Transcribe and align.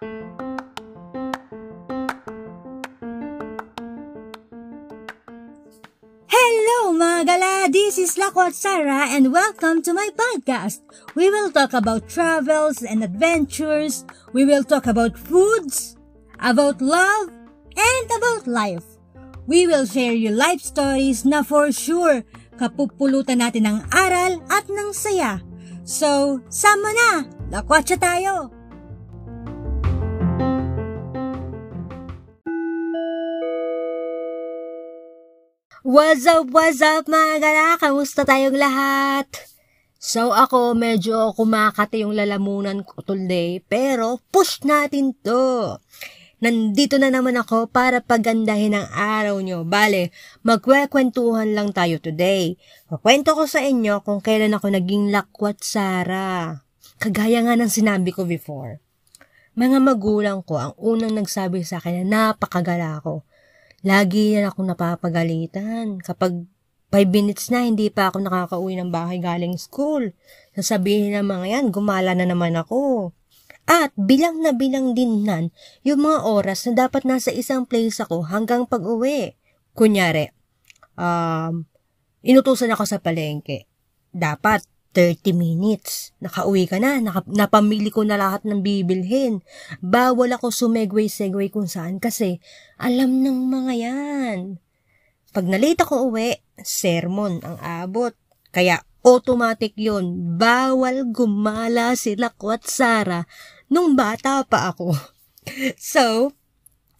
Hello 0.00 0.16
mga 6.96 7.28
gala! 7.28 7.68
This 7.68 8.00
is 8.00 8.16
Lakwat 8.16 8.56
Sarah 8.56 9.12
and 9.12 9.28
welcome 9.28 9.84
to 9.84 9.92
my 9.92 10.08
podcast. 10.16 10.80
We 11.12 11.28
will 11.28 11.52
talk 11.52 11.76
about 11.76 12.08
travels 12.08 12.80
and 12.80 13.04
adventures. 13.04 14.08
We 14.32 14.48
will 14.48 14.64
talk 14.64 14.88
about 14.88 15.20
foods, 15.20 16.00
about 16.40 16.80
love, 16.80 17.28
and 17.76 18.06
about 18.08 18.48
life. 18.48 18.96
We 19.44 19.68
will 19.68 19.84
share 19.84 20.16
you 20.16 20.32
life 20.32 20.64
stories 20.64 21.28
na 21.28 21.44
for 21.44 21.68
sure 21.76 22.24
kapupulutan 22.56 23.44
natin 23.44 23.68
ng 23.68 23.84
aral 23.92 24.40
at 24.48 24.64
ng 24.64 24.96
saya. 24.96 25.44
So, 25.84 26.40
sama 26.48 26.88
na! 26.88 27.28
Lakwatsa 27.52 28.00
tayo! 28.00 28.59
What's 35.90 36.22
up, 36.22 36.54
what's 36.54 36.78
up 36.86 37.10
mga 37.10 37.42
gala? 37.42 37.74
Kamusta 37.74 38.22
tayong 38.22 38.54
lahat? 38.54 39.26
So 39.98 40.30
ako 40.30 40.78
medyo 40.78 41.34
kumakati 41.34 42.06
yung 42.06 42.14
lalamunan 42.14 42.86
ko 42.86 43.02
today 43.02 43.58
pero 43.58 44.22
push 44.30 44.62
natin 44.62 45.18
to. 45.18 45.82
Nandito 46.38 46.94
na 46.94 47.10
naman 47.10 47.34
ako 47.34 47.74
para 47.74 47.98
pagandahin 47.98 48.78
ang 48.78 48.86
araw 48.94 49.42
nyo. 49.42 49.66
Bale, 49.66 50.14
magkwekwentuhan 50.46 51.58
lang 51.58 51.74
tayo 51.74 51.98
today. 51.98 52.54
Kukwento 52.86 53.34
ko 53.34 53.50
sa 53.50 53.58
inyo 53.58 54.06
kung 54.06 54.22
kailan 54.22 54.54
ako 54.54 54.70
naging 54.70 55.10
lakwat 55.10 55.58
Sara. 55.58 56.54
Kagaya 57.02 57.42
nga 57.42 57.58
ng 57.58 57.66
sinabi 57.66 58.14
ko 58.14 58.30
before. 58.30 58.78
Mga 59.58 59.82
magulang 59.82 60.46
ko 60.46 60.54
ang 60.54 60.78
unang 60.78 61.18
nagsabi 61.18 61.66
sa 61.66 61.82
akin 61.82 62.06
na 62.06 62.30
napakagala 62.30 63.02
ko. 63.02 63.26
Lagi 63.80 64.36
yan 64.36 64.44
ako 64.52 64.68
napapagalitan. 64.68 66.04
Kapag 66.04 66.44
5 66.92 67.08
minutes 67.08 67.48
na, 67.48 67.64
hindi 67.64 67.88
pa 67.88 68.12
ako 68.12 68.28
nakakauwi 68.28 68.76
ng 68.76 68.90
bahay 68.92 69.16
galing 69.22 69.56
school. 69.56 70.12
Sasabihin 70.52 71.16
ng 71.16 71.24
mga 71.24 71.46
yan, 71.48 71.66
gumala 71.72 72.12
na 72.12 72.28
naman 72.28 72.52
ako. 72.60 73.12
At 73.70 73.94
bilang 73.94 74.42
na 74.42 74.50
bilang 74.50 74.98
din 74.98 75.22
nan 75.22 75.54
yung 75.86 76.02
mga 76.02 76.26
oras 76.26 76.66
na 76.66 76.88
dapat 76.88 77.06
nasa 77.06 77.30
isang 77.30 77.64
place 77.64 78.02
ako 78.02 78.26
hanggang 78.26 78.66
pag-uwi. 78.66 79.38
Kunyari, 79.72 80.28
um, 80.98 81.64
inutusan 82.26 82.74
ako 82.74 82.84
sa 82.84 82.98
palengke. 82.98 83.70
Dapat 84.10 84.66
30 84.92 85.34
minutes. 85.34 86.10
Nakauwi 86.18 86.66
ka 86.66 86.82
na, 86.82 86.98
naka, 86.98 87.22
napamili 87.30 87.94
ko 87.94 88.02
na 88.02 88.18
lahat 88.18 88.42
ng 88.42 88.62
bibilhin. 88.62 89.42
Bawal 89.78 90.34
ako 90.34 90.50
sumegway-segway 90.50 91.50
kung 91.50 91.70
saan 91.70 92.02
kasi 92.02 92.42
alam 92.78 93.22
ng 93.22 93.38
mga 93.46 93.72
yan. 93.78 94.38
Pag 95.30 95.46
nalita 95.46 95.86
ko 95.86 96.10
uwi, 96.10 96.34
sermon 96.58 97.38
ang 97.46 97.58
abot. 97.62 98.10
Kaya 98.50 98.82
automatic 99.06 99.78
yon 99.78 100.36
Bawal 100.36 101.14
gumala 101.14 101.94
sila 101.94 102.34
ko 102.34 102.58
at 102.58 102.66
Sara 102.66 103.22
nung 103.70 103.94
bata 103.94 104.42
pa 104.42 104.74
ako. 104.74 104.90
so, 105.78 106.34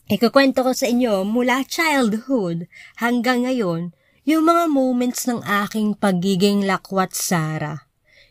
ikukwento 0.06 0.62
ko 0.62 0.70
sa 0.70 0.86
inyo 0.86 1.26
mula 1.26 1.66
childhood 1.66 2.70
hanggang 3.02 3.50
ngayon 3.50 3.90
yung 4.30 4.46
mga 4.46 4.70
moments 4.70 5.26
ng 5.26 5.42
aking 5.42 5.98
pagiging 5.98 6.62
lakwat 6.62 7.10
Sara. 7.10 7.90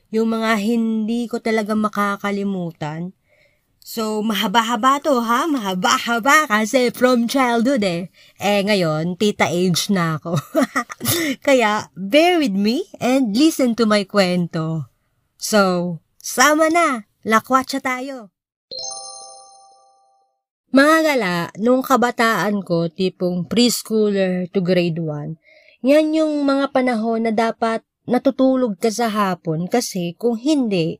Yung 0.09 0.31
mga 0.31 0.55
hindi 0.57 1.27
ko 1.27 1.43
talaga 1.43 1.75
makakalimutan. 1.75 3.11
So, 3.83 4.21
mahaba-haba 4.23 5.01
to 5.03 5.19
ha? 5.19 5.49
Mahaba-haba 5.49 6.47
kasi 6.47 6.93
from 6.93 7.27
childhood 7.27 7.83
eh. 7.83 8.07
Eh, 8.39 8.61
ngayon, 8.63 9.19
tita 9.19 9.51
age 9.51 9.91
na 9.91 10.21
ako. 10.21 10.39
Kaya, 11.47 11.91
bear 11.97 12.39
with 12.39 12.53
me 12.53 12.85
and 13.01 13.33
listen 13.33 13.75
to 13.75 13.83
my 13.83 14.05
kwento. 14.05 14.87
So, 15.35 15.97
sama 16.21 16.69
na! 16.69 17.09
Lakwatsa 17.25 17.83
tayo! 17.83 18.31
Mga 20.69 20.97
gala, 21.01 21.35
nung 21.57 21.81
kabataan 21.81 22.61
ko, 22.61 22.93
tipong 22.93 23.49
preschooler 23.49 24.45
to 24.53 24.61
grade 24.61 25.01
1, 25.01 25.33
yan 25.79 26.11
yung 26.11 26.43
mga 26.43 26.75
panahon 26.75 27.23
na 27.23 27.31
dapat 27.31 27.85
natutulog 28.09 28.75
ka 28.81 28.89
sa 28.89 29.07
hapon 29.07 29.69
kasi 29.69 30.17
kung 30.17 30.35
hindi, 30.35 30.99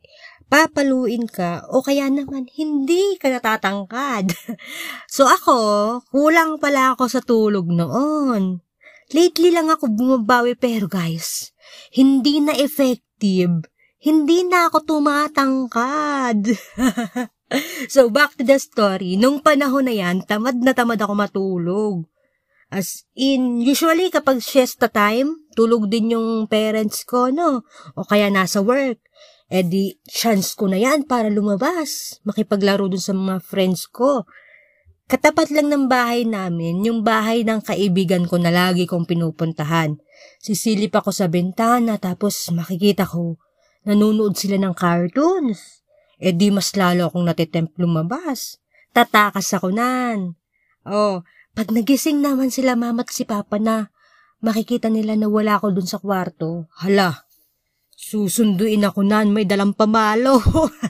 papaluin 0.49 1.29
ka 1.29 1.67
o 1.69 1.85
kaya 1.85 2.09
naman 2.09 2.49
hindi 2.57 3.15
ka 3.21 3.29
natatangkad. 3.29 4.33
so 5.15 5.29
ako, 5.29 5.57
kulang 6.09 6.57
pala 6.57 6.97
ako 6.97 7.05
sa 7.05 7.21
tulog 7.21 7.69
noon. 7.69 8.65
Lately 9.09 9.49
lang 9.49 9.73
ako 9.73 9.89
bumabawi 9.89 10.53
pero 10.57 10.85
guys, 10.89 11.53
hindi 11.93 12.41
na 12.41 12.53
effective. 12.57 13.65
Hindi 13.99 14.47
na 14.47 14.69
ako 14.71 14.85
tumatangkad. 14.85 16.55
so 17.93 18.07
back 18.07 18.37
to 18.37 18.45
the 18.45 18.55
story, 18.61 19.17
nung 19.19 19.41
panahon 19.43 19.89
na 19.89 19.93
yan, 19.97 20.23
tamad 20.23 20.55
na 20.61 20.71
tamad 20.71 21.01
ako 21.01 21.13
matulog. 21.17 21.95
As 22.69 23.09
in, 23.17 23.65
usually 23.65 24.13
kapag 24.13 24.45
siesta 24.45 24.93
time, 24.93 25.49
tulog 25.57 25.89
din 25.89 26.13
yung 26.13 26.45
parents 26.45 27.01
ko, 27.01 27.33
no? 27.33 27.65
O 27.97 28.05
kaya 28.05 28.29
nasa 28.29 28.61
work. 28.61 29.01
Eh 29.49 29.65
di, 29.65 29.97
chance 30.05 30.53
ko 30.53 30.69
na 30.69 30.77
yan 30.77 31.09
para 31.09 31.33
lumabas, 31.33 32.21
makipaglaro 32.21 32.85
dun 32.85 33.01
sa 33.01 33.17
mga 33.17 33.41
friends 33.41 33.89
ko. 33.89 34.29
Katapat 35.09 35.49
lang 35.49 35.73
ng 35.73 35.89
bahay 35.89 36.21
namin, 36.21 36.85
yung 36.85 37.01
bahay 37.01 37.41
ng 37.41 37.65
kaibigan 37.65 38.29
ko 38.29 38.37
na 38.37 38.53
lagi 38.53 38.85
kong 38.85 39.09
pinupuntahan. 39.09 39.97
Sisilip 40.37 40.93
ako 40.93 41.09
sa 41.09 41.25
bintana 41.25 41.97
tapos 41.97 42.53
makikita 42.53 43.09
ko, 43.09 43.41
nanonood 43.89 44.37
sila 44.37 44.61
ng 44.61 44.77
cartoons. 44.77 45.81
Eh 46.21 46.37
di 46.37 46.53
mas 46.53 46.69
lalo 46.77 47.09
akong 47.09 47.25
natitempt 47.25 47.73
lumabas. 47.81 48.61
Tatakas 48.93 49.49
ako 49.57 49.73
nan. 49.73 50.37
Oh, 50.85 51.25
pag 51.59 51.75
nagising 51.75 52.23
naman 52.23 52.47
sila 52.47 52.79
mama 52.79 53.03
at 53.03 53.11
si 53.11 53.27
papa 53.27 53.59
na, 53.59 53.91
makikita 54.39 54.87
nila 54.87 55.19
na 55.19 55.27
wala 55.27 55.59
ako 55.59 55.75
dun 55.75 55.83
sa 55.83 55.99
kwarto. 55.99 56.71
Hala, 56.79 57.27
susunduin 57.91 58.87
ako 58.87 59.03
nan 59.03 59.35
may 59.35 59.43
dalang 59.43 59.75
pamalo. 59.75 60.39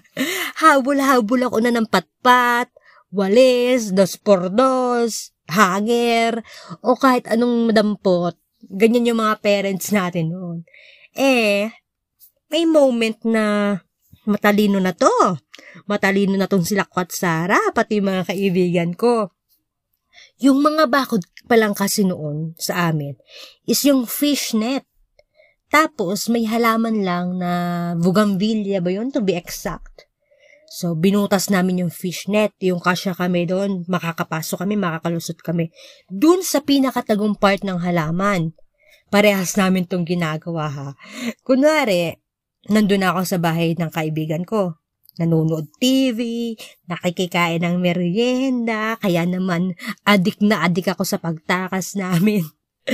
Habol-habol 0.61 1.49
ako 1.49 1.57
na 1.65 1.73
ng 1.73 1.89
patpat, 1.89 2.69
walis, 3.09 3.97
dos 3.97 4.13
por 4.21 4.53
dos, 4.53 5.33
hanger, 5.49 6.45
o 6.85 6.93
kahit 6.93 7.25
anong 7.25 7.73
madampot. 7.73 8.37
Ganyan 8.61 9.09
yung 9.09 9.25
mga 9.25 9.41
parents 9.41 9.89
natin 9.89 10.29
noon. 10.29 10.69
Eh, 11.17 11.65
may 12.53 12.69
moment 12.69 13.17
na 13.25 13.73
matalino 14.29 14.77
na 14.77 14.93
to. 14.93 15.09
Matalino 15.89 16.37
na 16.37 16.45
tong 16.45 16.61
sila 16.61 16.85
Kwat 16.85 17.09
Sara, 17.09 17.57
pati 17.73 18.05
mga 18.05 18.29
kaibigan 18.29 18.93
ko. 18.93 19.33
Yung 20.39 20.63
mga 20.63 20.87
bakod 20.87 21.27
pa 21.51 21.59
lang 21.59 21.75
kasi 21.75 22.07
noon 22.07 22.55
sa 22.55 22.91
amin 22.91 23.19
is 23.67 23.83
yung 23.83 24.07
fishnet. 24.07 24.87
Tapos 25.69 26.31
may 26.31 26.47
halaman 26.47 27.03
lang 27.03 27.37
na 27.37 27.51
bougainvillea 27.99 28.79
ba 28.79 28.89
yun 28.89 29.11
to 29.11 29.19
be 29.19 29.35
exact. 29.35 30.09
So, 30.69 30.93
binutas 30.93 31.49
namin 31.49 31.81
yung 31.81 31.93
fishnet, 31.93 32.53
yung 32.61 32.77
kasya 32.77 33.17
kami 33.17 33.49
doon, 33.49 33.89
makakapasok 33.89 34.63
kami, 34.65 34.77
makakalusot 34.77 35.41
kami. 35.41 35.73
Doon 36.13 36.45
sa 36.45 36.61
pinakatagong 36.61 37.41
part 37.41 37.65
ng 37.65 37.81
halaman. 37.81 38.53
Parehas 39.09 39.57
namin 39.57 39.89
tong 39.89 40.05
ginagawa 40.05 40.69
ha. 40.69 40.89
Kunwari, 41.41 42.13
nandun 42.69 43.01
ako 43.01 43.25
sa 43.25 43.41
bahay 43.41 43.73
ng 43.73 43.89
kaibigan 43.89 44.45
ko. 44.45 44.77
Nanonood 45.17 45.73
TV, 45.81 46.53
nakikikain 46.85 47.65
ng 47.65 47.81
merienda, 47.81 48.95
kaya 49.01 49.25
naman 49.25 49.73
adik 50.05 50.39
na 50.43 50.67
adik 50.69 50.93
ako 50.93 51.03
sa 51.07 51.17
pagtakas 51.17 51.97
namin. 51.97 52.45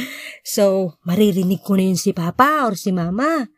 so, 0.56 0.96
maririnig 1.04 1.62
ko 1.62 1.76
na 1.76 1.92
yun 1.92 2.00
si 2.00 2.16
Papa 2.16 2.66
or 2.66 2.80
si 2.80 2.96
Mama. 2.96 3.52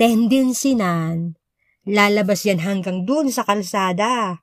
Tendency 0.00 0.72
nan, 0.72 1.36
lalabas 1.84 2.48
yan 2.48 2.64
hanggang 2.64 3.04
dun 3.04 3.28
sa 3.28 3.44
kalsada. 3.44 4.40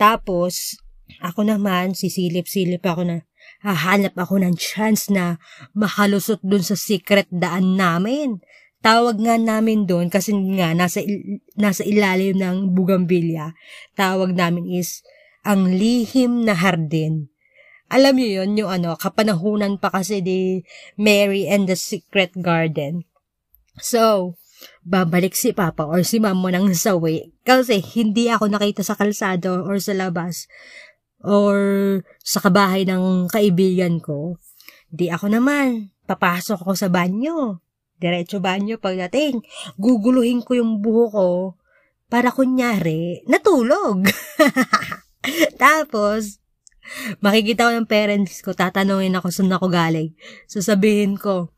Tapos, 0.00 0.80
ako 1.20 1.44
naman, 1.46 1.92
sisilip-silip 1.92 2.82
ako 2.82 3.04
na, 3.04 3.16
hahanap 3.62 4.16
ako 4.18 4.42
ng 4.42 4.54
chance 4.58 5.12
na 5.12 5.38
makalusot 5.76 6.42
dun 6.42 6.64
sa 6.64 6.74
secret 6.74 7.30
daan 7.30 7.78
namin. 7.78 8.42
Tawag 8.82 9.22
nga 9.22 9.38
namin 9.38 9.86
doon 9.86 10.10
kasi 10.10 10.34
nga 10.58 10.74
nasa, 10.74 11.06
nasa 11.54 11.86
ilalim 11.86 12.34
ng 12.34 12.74
bugambilya. 12.74 13.54
Tawag 13.94 14.34
namin 14.34 14.66
is 14.66 15.06
ang 15.46 15.70
lihim 15.70 16.42
na 16.42 16.58
hardin. 16.58 17.30
Alam 17.92 18.18
niyo 18.18 18.42
yon 18.42 18.58
yung 18.58 18.70
ano, 18.72 18.98
kapanahunan 18.98 19.78
pa 19.78 19.92
kasi 19.92 20.18
di 20.18 20.66
Mary 20.98 21.46
and 21.46 21.70
the 21.70 21.78
Secret 21.78 22.34
Garden. 22.34 23.06
So, 23.78 24.34
babalik 24.82 25.36
si 25.36 25.54
Papa 25.54 25.86
or 25.86 26.02
si 26.02 26.18
Mama 26.18 26.50
ng 26.50 26.72
sawi. 26.74 27.30
Kasi 27.46 27.78
hindi 27.94 28.32
ako 28.32 28.50
nakita 28.50 28.82
sa 28.82 28.98
kalsado 28.98 29.62
or 29.62 29.78
sa 29.78 29.94
labas 29.94 30.50
or 31.22 31.54
sa 32.24 32.42
kabahay 32.42 32.82
ng 32.88 33.30
kaibigan 33.30 34.02
ko. 34.02 34.40
Di 34.90 35.12
ako 35.12 35.38
naman. 35.38 35.94
Papasok 36.08 36.66
ako 36.66 36.72
sa 36.74 36.90
banyo. 36.90 37.62
Diretso 38.02 38.42
banyo 38.42 38.82
pagdating. 38.82 39.38
Guguluhin 39.78 40.42
ko 40.42 40.58
yung 40.58 40.82
buho 40.82 41.06
ko 41.06 41.28
para 42.10 42.34
kunyari, 42.34 43.22
natulog. 43.30 44.04
Tapos, 45.62 46.42
makikita 47.22 47.70
ko 47.70 47.72
ng 47.72 47.88
parents 47.88 48.42
ko, 48.42 48.52
tatanungin 48.52 49.16
ako 49.16 49.30
saan 49.30 49.54
ako 49.54 49.70
galing. 49.70 50.12
Sasabihin 50.50 51.16
ko, 51.16 51.54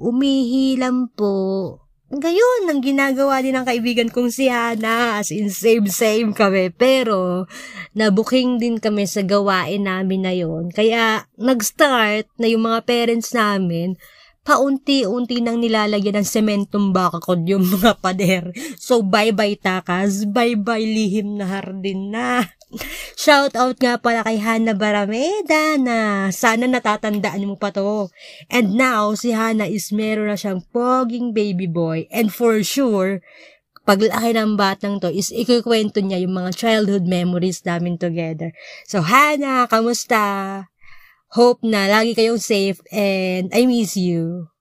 umihilam 0.00 1.12
po. 1.12 1.78
Gayon, 2.12 2.68
ang 2.68 2.84
ginagawa 2.84 3.40
din 3.40 3.56
ng 3.56 3.64
kaibigan 3.64 4.12
kong 4.12 4.28
si 4.28 4.44
Hana. 4.50 5.16
As 5.16 5.32
in, 5.32 5.48
same-same 5.48 6.36
kami. 6.36 6.68
Pero, 6.74 7.48
nabuking 7.96 8.60
din 8.60 8.76
kami 8.76 9.08
sa 9.08 9.24
gawain 9.24 9.88
namin 9.88 10.20
na 10.26 10.34
yon 10.36 10.68
Kaya, 10.68 11.24
nag-start 11.40 12.28
na 12.36 12.46
yung 12.52 12.68
mga 12.68 12.84
parents 12.84 13.32
namin, 13.32 13.96
paunti-unti 14.42 15.38
nang 15.38 15.62
nilalagyan 15.62 16.18
ng 16.18 16.26
sementong 16.26 16.90
bakakod 16.90 17.46
yung 17.46 17.62
mga 17.62 17.98
pader. 18.02 18.44
So, 18.74 19.02
bye-bye 19.06 19.58
takas, 19.62 20.26
bye-bye 20.26 20.82
lihim 20.82 21.38
na 21.38 21.46
hardin 21.46 22.10
na. 22.10 22.50
Shout 23.14 23.54
out 23.54 23.76
nga 23.78 24.00
pala 24.00 24.24
kay 24.24 24.40
Hana 24.40 24.72
Barameda 24.74 25.76
na 25.78 26.28
sana 26.32 26.66
natatandaan 26.66 27.46
mo 27.46 27.54
pa 27.54 27.70
to. 27.70 28.10
And 28.50 28.74
now, 28.74 29.14
si 29.14 29.30
Hana 29.30 29.68
is 29.68 29.94
meron 29.94 30.32
na 30.32 30.40
siyang 30.40 30.64
poging 30.74 31.30
baby 31.36 31.68
boy. 31.68 32.08
And 32.10 32.32
for 32.32 32.64
sure, 32.66 33.20
paglaki 33.84 34.34
ng 34.34 34.56
batang 34.56 34.98
to 35.04 35.12
is 35.12 35.30
ikikwento 35.30 36.00
niya 36.00 36.24
yung 36.24 36.34
mga 36.34 36.50
childhood 36.56 37.06
memories 37.06 37.62
namin 37.62 38.00
together. 38.00 38.50
So, 38.88 39.04
Hana, 39.04 39.68
kamusta? 39.68 40.71
Hope 41.32 41.64
na 41.64 41.88
lagi 41.88 42.12
kayong 42.12 42.36
safe 42.36 42.84
and 42.92 43.48
I 43.56 43.64
miss 43.64 43.96
you. 43.96 44.52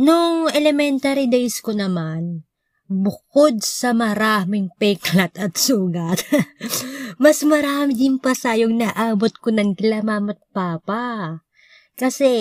Nung 0.00 0.48
elementary 0.48 1.28
days 1.28 1.60
ko 1.60 1.76
naman, 1.76 2.48
bukod 2.88 3.60
sa 3.60 3.92
maraming 3.92 4.72
peklat 4.80 5.36
at 5.36 5.60
sugat, 5.60 6.24
mas 7.22 7.44
marami 7.44 7.92
din 7.92 8.16
pa 8.16 8.32
sayong 8.32 8.80
naabot 8.80 9.36
ko 9.44 9.52
ng 9.52 9.76
kila 9.76 10.00
mama 10.00 10.32
at 10.32 10.40
papa. 10.56 11.44
Kasi, 12.00 12.32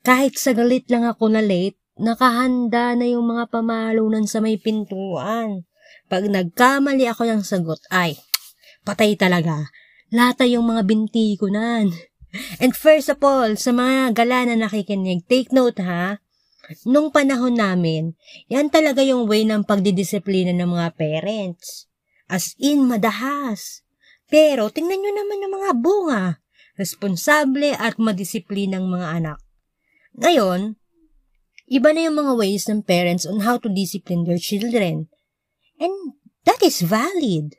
kahit 0.00 0.40
saglit 0.40 0.88
lang 0.88 1.04
ako 1.04 1.28
na 1.28 1.44
late, 1.44 1.76
nakahanda 2.00 2.96
na 2.96 3.04
yung 3.04 3.28
mga 3.28 3.52
pamalunan 3.52 4.24
sa 4.24 4.40
may 4.40 4.56
pintuan. 4.56 5.68
Pag 6.08 6.32
nagkamali 6.32 7.04
ako 7.04 7.28
ng 7.28 7.44
sagot, 7.44 7.84
ay, 7.92 8.16
patay 8.80 9.12
talaga. 9.12 9.68
Lata 10.12 10.44
yung 10.44 10.68
mga 10.68 10.84
binti 10.84 11.40
ko 11.40 11.48
nan. 11.48 11.88
And 12.60 12.76
first 12.76 13.08
of 13.08 13.24
all, 13.24 13.56
sa 13.56 13.72
mga 13.72 14.12
gala 14.12 14.44
na 14.44 14.68
nakikinig, 14.68 15.24
take 15.24 15.48
note 15.56 15.80
ha, 15.80 16.20
nung 16.84 17.08
panahon 17.08 17.56
namin, 17.56 18.12
yan 18.52 18.68
talaga 18.68 19.00
yung 19.00 19.24
way 19.24 19.48
ng 19.48 19.64
pagdidisiplina 19.64 20.52
ng 20.52 20.68
mga 20.68 20.88
parents. 21.00 21.88
As 22.28 22.52
in, 22.60 22.84
madahas. 22.84 23.84
Pero, 24.28 24.68
tingnan 24.68 25.00
nyo 25.00 25.12
naman 25.12 25.38
ng 25.44 25.52
mga 25.60 25.70
bunga. 25.80 26.24
Responsable 26.76 27.76
at 27.76 28.00
madisiplinang 28.00 28.88
mga 28.88 29.08
anak. 29.20 29.38
Ngayon, 30.16 30.76
iba 31.68 31.88
na 31.92 32.00
yung 32.08 32.16
mga 32.20 32.32
ways 32.36 32.64
ng 32.68 32.84
parents 32.84 33.24
on 33.24 33.44
how 33.44 33.60
to 33.60 33.68
discipline 33.68 34.24
their 34.24 34.40
children. 34.40 35.08
And 35.76 36.16
that 36.44 36.60
is 36.64 36.80
valid. 36.84 37.56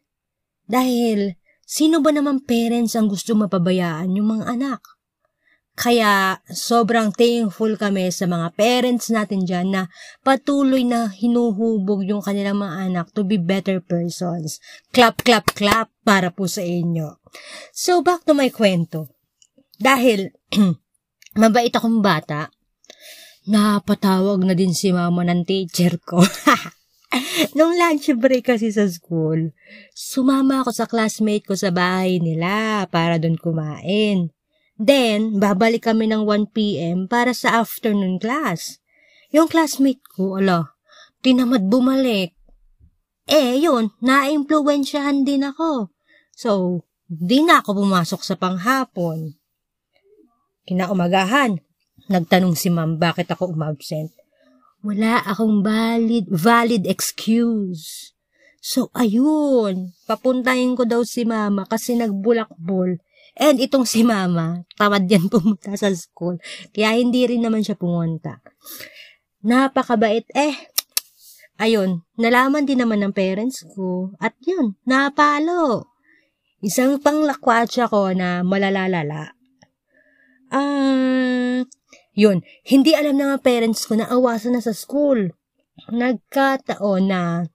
Dahil 0.66 1.38
Sino 1.64 2.04
ba 2.04 2.12
naman 2.12 2.44
parents 2.44 2.94
ang 2.94 3.08
gusto 3.08 3.34
mapabayaan 3.34 4.12
yung 4.14 4.40
mga 4.40 4.46
anak? 4.52 4.82
Kaya 5.74 6.38
sobrang 6.54 7.10
thankful 7.10 7.82
kami 7.82 8.14
sa 8.14 8.30
mga 8.30 8.54
parents 8.54 9.10
natin 9.10 9.42
dyan 9.42 9.74
na 9.74 9.82
patuloy 10.22 10.86
na 10.86 11.10
hinuhubog 11.10 12.06
yung 12.06 12.22
kanilang 12.22 12.62
mga 12.62 12.94
anak 12.94 13.06
to 13.10 13.26
be 13.26 13.42
better 13.42 13.82
persons. 13.82 14.62
Clap, 14.94 15.26
clap, 15.26 15.50
clap 15.58 15.90
para 16.06 16.30
po 16.30 16.46
sa 16.46 16.62
inyo. 16.62 17.18
So 17.74 18.06
back 18.06 18.22
to 18.30 18.38
my 18.38 18.54
kwento. 18.54 19.10
Dahil 19.82 20.30
mabait 21.42 21.74
akong 21.74 22.06
bata, 22.06 22.54
napatawag 23.50 24.46
na 24.46 24.54
din 24.54 24.78
si 24.78 24.94
mama 24.94 25.26
ng 25.26 25.42
teacher 25.42 25.98
ko. 25.98 26.22
Nung 27.58 27.78
lunch 27.78 28.10
break 28.18 28.50
kasi 28.50 28.74
sa 28.74 28.90
school, 28.90 29.54
sumama 29.94 30.66
ako 30.66 30.72
sa 30.74 30.86
classmate 30.90 31.46
ko 31.46 31.54
sa 31.54 31.70
bahay 31.70 32.18
nila 32.18 32.86
para 32.90 33.22
doon 33.22 33.38
kumain. 33.38 34.34
Then, 34.74 35.38
babalik 35.38 35.86
kami 35.86 36.10
ng 36.10 36.26
1pm 36.26 37.06
para 37.06 37.32
sa 37.38 37.62
afternoon 37.62 38.18
class. 38.18 38.82
Yung 39.30 39.46
classmate 39.46 40.02
ko, 40.10 40.42
ala, 40.42 40.74
tinamad 41.22 41.70
bumalik. 41.70 42.34
Eh, 43.30 43.62
yun, 43.62 43.94
na-impluensyahan 44.02 45.24
din 45.24 45.46
ako. 45.46 45.94
So, 46.34 46.82
di 47.06 47.46
na 47.46 47.62
ako 47.62 47.86
pumasok 47.86 48.22
sa 48.26 48.36
panghapon. 48.36 49.38
Kinaumagahan, 50.66 51.62
nagtanong 52.10 52.58
si 52.58 52.74
ma'am 52.74 52.98
bakit 52.98 53.30
ako 53.30 53.54
umabsent. 53.54 54.12
Wala 54.84 55.24
akong 55.24 55.64
valid, 55.64 56.28
valid 56.28 56.84
excuse. 56.92 58.12
So, 58.60 58.92
ayun, 58.92 59.96
papuntahin 60.04 60.76
ko 60.76 60.84
daw 60.84 61.08
si 61.08 61.24
mama 61.24 61.64
kasi 61.64 61.96
nagbulakbol. 61.96 63.00
And 63.40 63.58
itong 63.64 63.88
si 63.88 64.04
mama, 64.04 64.68
tamad 64.76 65.08
yan 65.08 65.28
pumunta 65.34 65.72
sa 65.80 65.88
school. 65.96 66.36
Kaya 66.76 67.00
hindi 67.00 67.24
rin 67.24 67.48
naman 67.48 67.64
siya 67.64 67.80
pumunta. 67.80 68.44
Napakabait. 69.44 70.28
Eh, 70.36 70.56
ayun, 71.64 72.04
nalaman 72.20 72.68
din 72.68 72.84
naman 72.84 73.08
ng 73.08 73.16
parents 73.16 73.64
ko. 73.72 74.12
At 74.20 74.36
yun, 74.44 74.76
napalo. 74.84 75.92
Isang 76.60 77.00
panglakwatsa 77.00 77.88
ko 77.88 78.12
na 78.12 78.44
malalalala. 78.44 79.36
Ah, 80.52 80.60
uh, 80.60 81.60
yun, 82.14 82.46
hindi 82.66 82.94
alam 82.94 83.18
ng 83.18 83.42
parents 83.42 83.90
ko 83.90 83.98
na 83.98 84.06
awasan 84.06 84.58
na 84.58 84.62
sa 84.62 84.74
school. 84.74 85.34
Nagkataon 85.90 87.04
na 87.10 87.50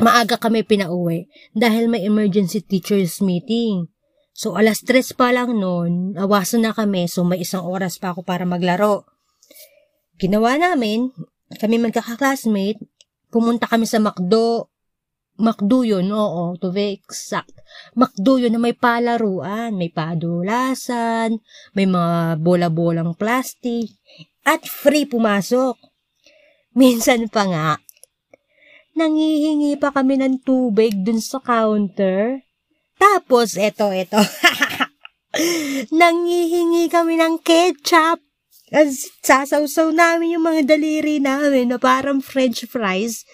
maaga 0.00 0.40
kami 0.40 0.64
pinauwi 0.64 1.28
dahil 1.52 1.92
may 1.92 2.08
emergency 2.08 2.64
teachers 2.64 3.20
meeting. 3.20 3.92
So, 4.32 4.56
alas 4.56 4.80
tres 4.80 5.12
pa 5.12 5.28
lang 5.36 5.60
noon, 5.60 6.16
awasan 6.16 6.64
na 6.64 6.72
kami, 6.72 7.12
so 7.12 7.20
may 7.28 7.44
isang 7.44 7.60
oras 7.60 8.00
pa 8.00 8.16
ako 8.16 8.24
para 8.24 8.48
maglaro. 8.48 9.04
Ginawa 10.16 10.56
namin, 10.56 11.12
kami 11.60 11.76
magkaka-classmate, 11.76 12.80
pumunta 13.28 13.68
kami 13.68 13.84
sa 13.84 14.00
McDo, 14.00 14.69
McDo 15.40 15.82
yun, 15.82 16.12
oo, 16.12 16.54
to 16.60 16.68
be 16.70 16.94
exact. 16.94 17.56
McDo 17.96 18.36
yun 18.36 18.54
na 18.54 18.60
may 18.60 18.76
palaruan, 18.76 19.74
may 19.74 19.88
padulasan, 19.88 21.40
may 21.72 21.88
mga 21.88 22.38
bola-bolang 22.38 23.16
plastic, 23.16 23.96
at 24.44 24.62
free 24.68 25.08
pumasok. 25.08 25.80
Minsan 26.76 27.26
pa 27.32 27.48
nga, 27.48 27.70
nangihingi 28.94 29.80
pa 29.80 29.90
kami 29.90 30.20
ng 30.20 30.44
tubig 30.44 30.92
dun 31.00 31.18
sa 31.18 31.40
counter. 31.40 32.44
Tapos, 33.00 33.56
eto, 33.56 33.90
eto. 33.90 34.20
nangihingi 36.00 36.90
kami 36.92 37.16
ng 37.16 37.40
ketchup. 37.40 38.20
As 38.70 39.10
sasawsaw 39.26 39.90
namin 39.90 40.38
yung 40.38 40.46
mga 40.46 40.76
daliri 40.76 41.18
namin 41.18 41.74
na 41.74 41.78
parang 41.80 42.22
french 42.22 42.62
fries. 42.70 43.26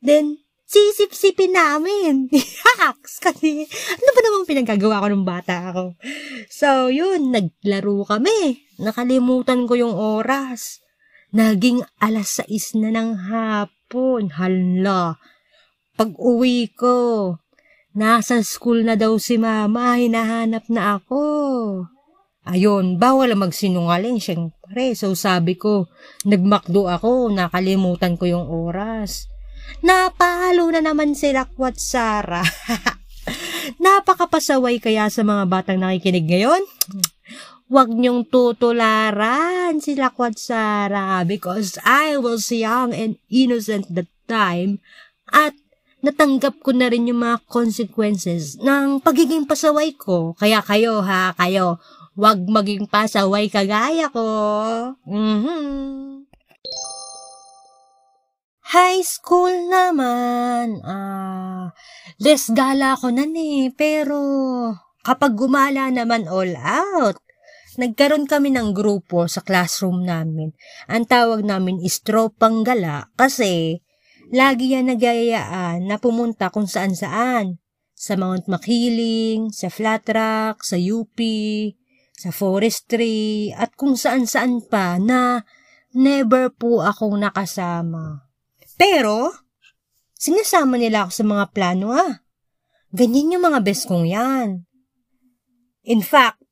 Then, 0.00 0.41
sisip-sipin 0.72 1.52
namin. 1.52 2.32
Hacks! 2.80 3.20
Kasi, 3.20 3.68
ano 3.68 4.10
ba 4.16 4.20
namang 4.24 4.48
pinagagawa 4.48 5.04
ko 5.04 5.06
ng 5.12 5.26
bata 5.28 5.54
ako? 5.68 5.84
So, 6.48 6.88
yun, 6.88 7.28
naglaro 7.28 8.08
kami. 8.08 8.64
Nakalimutan 8.80 9.68
ko 9.68 9.76
yung 9.76 9.92
oras. 9.92 10.80
Naging 11.36 11.84
alas 12.00 12.40
6 12.40 12.80
na 12.80 12.88
ng 12.96 13.10
hapon. 13.28 14.32
Hala. 14.32 15.20
Pag 15.92 16.16
uwi 16.16 16.72
ko, 16.72 17.36
nasa 17.92 18.40
school 18.40 18.80
na 18.88 18.96
daw 18.96 19.20
si 19.20 19.36
mama, 19.36 20.00
hinahanap 20.00 20.72
na 20.72 20.96
ako. 20.96 21.22
Ayun, 22.42 22.98
bawal 22.98 23.38
magsinungaling, 23.38 24.18
syempre. 24.18 24.98
So 24.98 25.14
sabi 25.14 25.54
ko, 25.54 25.86
nagmakdo 26.26 26.90
ako, 26.90 27.30
nakalimutan 27.30 28.18
ko 28.18 28.26
yung 28.26 28.46
oras. 28.50 29.31
Napahalo 29.80 30.68
na 30.68 30.84
naman 30.84 31.16
sila 31.16 31.48
Kwat 31.48 31.80
Sara. 31.80 32.44
Napakapasaway 33.82 34.82
kaya 34.84 35.08
sa 35.08 35.24
mga 35.24 35.48
batang 35.48 35.80
nakikinig 35.80 36.28
ngayon. 36.28 36.62
wag 37.72 37.88
niyong 37.88 38.28
tutularan 38.28 39.80
sila 39.80 40.12
Kwatsara 40.12 41.24
because 41.24 41.80
I 41.88 42.20
was 42.20 42.52
young 42.52 42.92
and 42.92 43.16
innocent 43.32 43.88
that 43.96 44.12
time 44.28 44.84
at 45.32 45.56
natanggap 46.04 46.60
ko 46.60 46.76
na 46.76 46.92
rin 46.92 47.08
yung 47.08 47.24
mga 47.24 47.40
consequences 47.48 48.60
ng 48.60 49.00
pagiging 49.00 49.48
pasaway 49.48 49.96
ko. 49.96 50.36
Kaya 50.36 50.60
kayo 50.60 51.00
ha, 51.00 51.32
kayo, 51.32 51.80
wag 52.12 52.44
maging 52.44 52.84
pasaway 52.84 53.48
kagaya 53.48 54.12
ko. 54.12 54.28
Mm-hmm. 55.08 56.11
High 58.72 59.04
school 59.04 59.68
naman, 59.68 60.80
ah, 60.80 61.76
less 62.16 62.48
gala 62.48 62.96
ko 62.96 63.12
na 63.12 63.28
eh, 63.28 63.68
pero 63.68 64.16
kapag 65.04 65.36
gumala 65.36 65.92
naman 65.92 66.24
all 66.24 66.56
out, 66.56 67.20
nagkaroon 67.76 68.24
kami 68.24 68.48
ng 68.48 68.72
grupo 68.72 69.28
sa 69.28 69.44
classroom 69.44 70.08
namin. 70.08 70.56
Ang 70.88 71.04
tawag 71.04 71.44
namin 71.44 71.84
is 71.84 72.00
tropang 72.00 72.64
gala 72.64 73.12
kasi 73.12 73.84
lagi 74.32 74.72
yan 74.72 74.88
nagyayaan 74.88 75.84
na 75.84 76.00
pumunta 76.00 76.48
kung 76.48 76.64
saan 76.64 76.96
saan. 76.96 77.60
Sa 77.92 78.16
Mount 78.16 78.48
Makiling, 78.48 79.52
sa 79.52 79.68
Flat 79.68 80.08
Rock, 80.08 80.64
sa 80.64 80.80
UP, 80.80 81.20
sa 82.16 82.32
forestry, 82.32 83.52
at 83.52 83.76
kung 83.76 84.00
saan 84.00 84.24
saan 84.24 84.64
pa 84.64 84.96
na 84.96 85.44
never 85.92 86.48
po 86.48 86.80
akong 86.80 87.20
nakasama. 87.20 88.21
Pero, 88.82 89.30
sinasama 90.18 90.74
nila 90.74 91.06
ako 91.06 91.10
sa 91.14 91.22
mga 91.22 91.44
plano 91.54 91.94
ah. 91.94 92.26
Ganyan 92.90 93.38
yung 93.38 93.46
mga 93.46 93.62
best 93.62 93.86
kong 93.86 94.10
yan. 94.10 94.66
In 95.86 96.02
fact, 96.02 96.42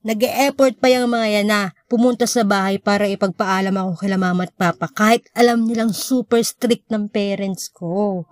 nag-e-effort 0.00 0.80
pa 0.80 0.88
yung 0.88 1.12
mga 1.12 1.28
yan 1.28 1.46
na 1.52 1.76
pumunta 1.84 2.24
sa 2.24 2.40
bahay 2.40 2.80
para 2.80 3.04
ipagpaalam 3.04 3.76
ako 3.76 4.00
kila 4.00 4.16
mama 4.16 4.48
at 4.48 4.56
papa 4.56 4.88
kahit 4.88 5.28
alam 5.36 5.68
nilang 5.68 5.92
super 5.92 6.40
strict 6.40 6.88
ng 6.88 7.12
parents 7.12 7.68
ko. 7.68 8.24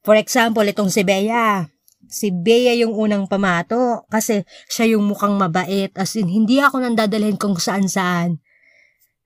For 0.00 0.16
example, 0.16 0.64
itong 0.64 0.88
si 0.88 1.04
Bea. 1.04 1.68
Si 2.08 2.32
Bea 2.32 2.72
yung 2.80 2.96
unang 2.96 3.28
pamato 3.28 4.08
kasi 4.08 4.48
siya 4.72 4.96
yung 4.96 5.04
mukhang 5.04 5.36
mabait 5.36 5.92
as 6.00 6.16
in 6.16 6.32
hindi 6.32 6.64
ako 6.64 6.80
nang 6.80 6.96
dadalhin 6.96 7.36
kung 7.36 7.60
saan 7.60 7.92
saan. 7.92 8.40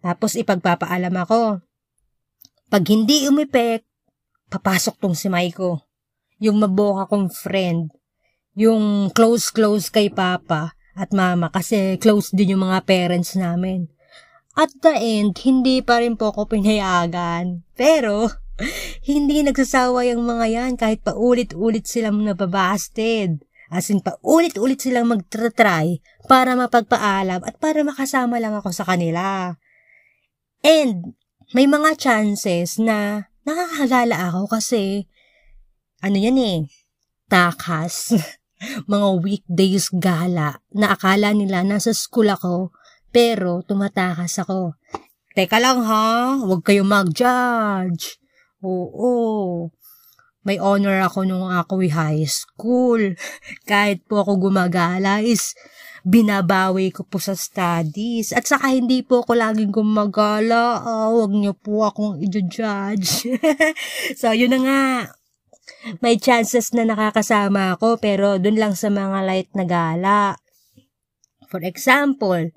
Tapos 0.03 0.35
ipagpapaalam 0.35 1.15
ako. 1.23 1.63
Pag 2.73 2.89
hindi 2.89 3.29
umipek, 3.29 3.85
papasok 4.49 4.97
tong 4.97 5.13
si 5.13 5.29
Maiko. 5.29 5.93
Yung 6.41 6.57
maboka 6.57 7.05
kong 7.05 7.29
friend. 7.29 7.93
Yung 8.57 9.13
close-close 9.13 9.93
kay 9.93 10.09
Papa 10.09 10.73
at 10.97 11.13
mama 11.13 11.53
kasi 11.53 12.01
close 12.01 12.33
din 12.33 12.57
yung 12.57 12.65
mga 12.65 12.89
parents 12.89 13.37
namin. 13.37 13.93
At 14.57 14.73
the 14.81 14.97
end, 14.97 15.37
hindi 15.45 15.85
pa 15.85 16.01
rin 16.01 16.17
po 16.17 16.33
ako 16.33 16.49
pinayagan. 16.49 17.61
Pero, 17.77 18.33
hindi 19.13 19.45
nagsasawa 19.45 20.09
yung 20.09 20.25
mga 20.25 20.47
yan 20.49 20.73
kahit 20.81 21.05
paulit-ulit 21.05 21.85
silang 21.85 22.25
nababasted. 22.25 23.45
As 23.69 23.93
in, 23.93 24.01
paulit-ulit 24.01 24.81
silang 24.81 25.13
magtratry 25.13 26.01
para 26.25 26.57
mapagpaalam 26.57 27.45
at 27.45 27.55
para 27.61 27.85
makasama 27.85 28.41
lang 28.41 28.57
ako 28.57 28.73
sa 28.73 28.89
kanila. 28.89 29.61
And, 30.65 31.21
may 31.53 31.69
mga 31.69 32.01
chances 32.01 32.81
na 32.81 33.29
nakakagala 33.45 34.33
ako 34.33 34.49
kasi, 34.57 35.09
ano 36.01 36.17
yan 36.17 36.41
eh, 36.41 36.61
takas. 37.29 38.17
mga 38.93 39.09
weekdays 39.19 39.91
gala 39.91 40.63
na 40.71 40.95
akala 40.95 41.35
nila 41.35 41.67
nasa 41.67 41.91
school 41.91 42.31
ako 42.31 42.71
pero 43.11 43.61
tumatakas 43.67 44.39
ako. 44.39 44.79
Teka 45.35 45.59
lang 45.59 45.83
ha, 45.85 46.39
huwag 46.41 46.63
kayong 46.65 46.89
mag-judge. 46.89 48.21
Oo, 48.63 49.69
may 50.47 50.57
honor 50.63 51.03
ako 51.03 51.27
nung 51.27 51.51
ako 51.51 51.83
high 51.91 52.25
school. 52.29 53.19
Kahit 53.71 54.07
po 54.07 54.23
ako 54.23 54.49
gumagala 54.49 55.21
is 55.21 55.59
binabawi 56.03 56.91
ko 56.91 57.07
po 57.07 57.23
sa 57.23 57.39
studies. 57.39 58.35
At 58.35 58.47
saka 58.47 58.75
hindi 58.75 59.07
po 59.07 59.23
ako 59.23 59.39
laging 59.39 59.71
gumagala. 59.71 60.83
Oh, 60.83 61.23
huwag 61.23 61.33
niyo 61.35 61.55
po 61.55 61.87
akong 61.87 62.19
i-judge. 62.23 63.31
so, 64.21 64.35
yun 64.35 64.51
na 64.55 64.61
nga 64.63 64.83
may 66.03 66.19
chances 66.19 66.75
na 66.75 66.87
nakakasama 66.87 67.79
ako 67.79 67.99
pero 67.99 68.39
dun 68.39 68.59
lang 68.59 68.75
sa 68.75 68.91
mga 68.91 69.19
light 69.25 69.51
na 69.55 69.65
gala. 69.67 70.21
For 71.47 71.63
example, 71.63 72.51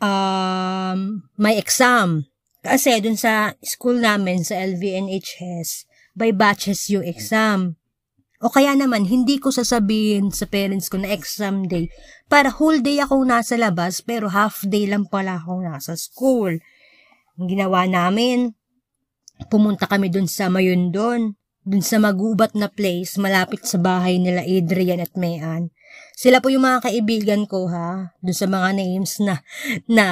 um, 0.00 1.28
may 1.36 1.58
exam. 1.58 2.30
Kasi 2.62 2.98
dun 3.00 3.18
sa 3.18 3.54
school 3.62 4.02
namin, 4.02 4.42
sa 4.42 4.58
LVNHS, 4.58 5.86
by 6.18 6.34
batches 6.34 6.90
yung 6.90 7.06
exam. 7.06 7.78
O 8.38 8.46
kaya 8.54 8.78
naman, 8.78 9.02
hindi 9.10 9.42
ko 9.42 9.50
sasabihin 9.50 10.30
sa 10.30 10.46
parents 10.46 10.86
ko 10.86 11.02
na 11.02 11.10
exam 11.10 11.66
day 11.66 11.90
para 12.30 12.54
whole 12.54 12.78
day 12.78 13.02
akong 13.02 13.26
nasa 13.26 13.58
labas 13.58 13.98
pero 13.98 14.30
half 14.30 14.62
day 14.62 14.86
lang 14.86 15.10
pala 15.10 15.42
akong 15.42 15.66
nasa 15.66 15.98
school. 15.98 16.54
Ang 17.34 17.46
ginawa 17.50 17.90
namin, 17.90 18.54
pumunta 19.50 19.90
kami 19.90 20.06
dun 20.06 20.30
sa 20.30 20.46
Mayundon, 20.46 21.34
dun 21.66 21.82
sa 21.82 21.98
magubat 21.98 22.54
na 22.54 22.70
place 22.70 23.18
malapit 23.18 23.66
sa 23.66 23.82
bahay 23.82 24.22
nila 24.22 24.46
Adrian 24.46 25.02
at 25.02 25.18
Mayan. 25.18 25.74
Sila 26.14 26.38
po 26.38 26.50
yung 26.50 26.62
mga 26.62 26.90
kaibigan 26.90 27.42
ko 27.50 27.66
ha, 27.66 28.14
dun 28.22 28.36
sa 28.38 28.46
mga 28.46 28.68
names 28.78 29.18
na 29.18 29.42
na 29.90 30.06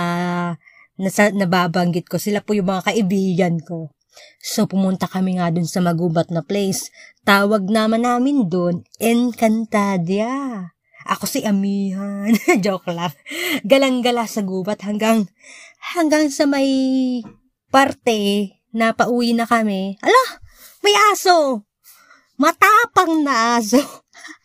nasa, 0.99 1.30
nababanggit 1.30 2.11
ko. 2.11 2.18
Sila 2.18 2.42
po 2.42 2.59
yung 2.59 2.66
mga 2.66 2.90
kaibigan 2.90 3.62
ko. 3.62 3.95
So, 4.39 4.69
pumunta 4.71 5.11
kami 5.11 5.39
nga 5.41 5.51
dun 5.51 5.69
sa 5.69 5.83
magubat 5.83 6.31
na 6.31 6.45
place. 6.45 6.91
Tawag 7.27 7.67
naman 7.67 8.07
namin 8.07 8.47
dun, 8.47 8.87
Encantadia. 9.03 10.71
Ako 11.07 11.25
si 11.27 11.47
Amihan. 11.47 12.35
Joke 12.65 12.91
lang. 12.91 13.15
Galang-gala 13.63 14.27
sa 14.27 14.43
gubat 14.43 14.83
hanggang, 14.83 15.31
hanggang 15.95 16.31
sa 16.31 16.47
may 16.51 16.69
parte 17.71 18.51
na 18.75 18.93
pauwi 18.93 19.33
na 19.33 19.47
kami, 19.47 19.97
ala, 20.03 20.25
may 20.83 20.95
aso! 21.15 21.67
Matapang 22.37 23.25
na 23.25 23.57
aso. 23.57 23.81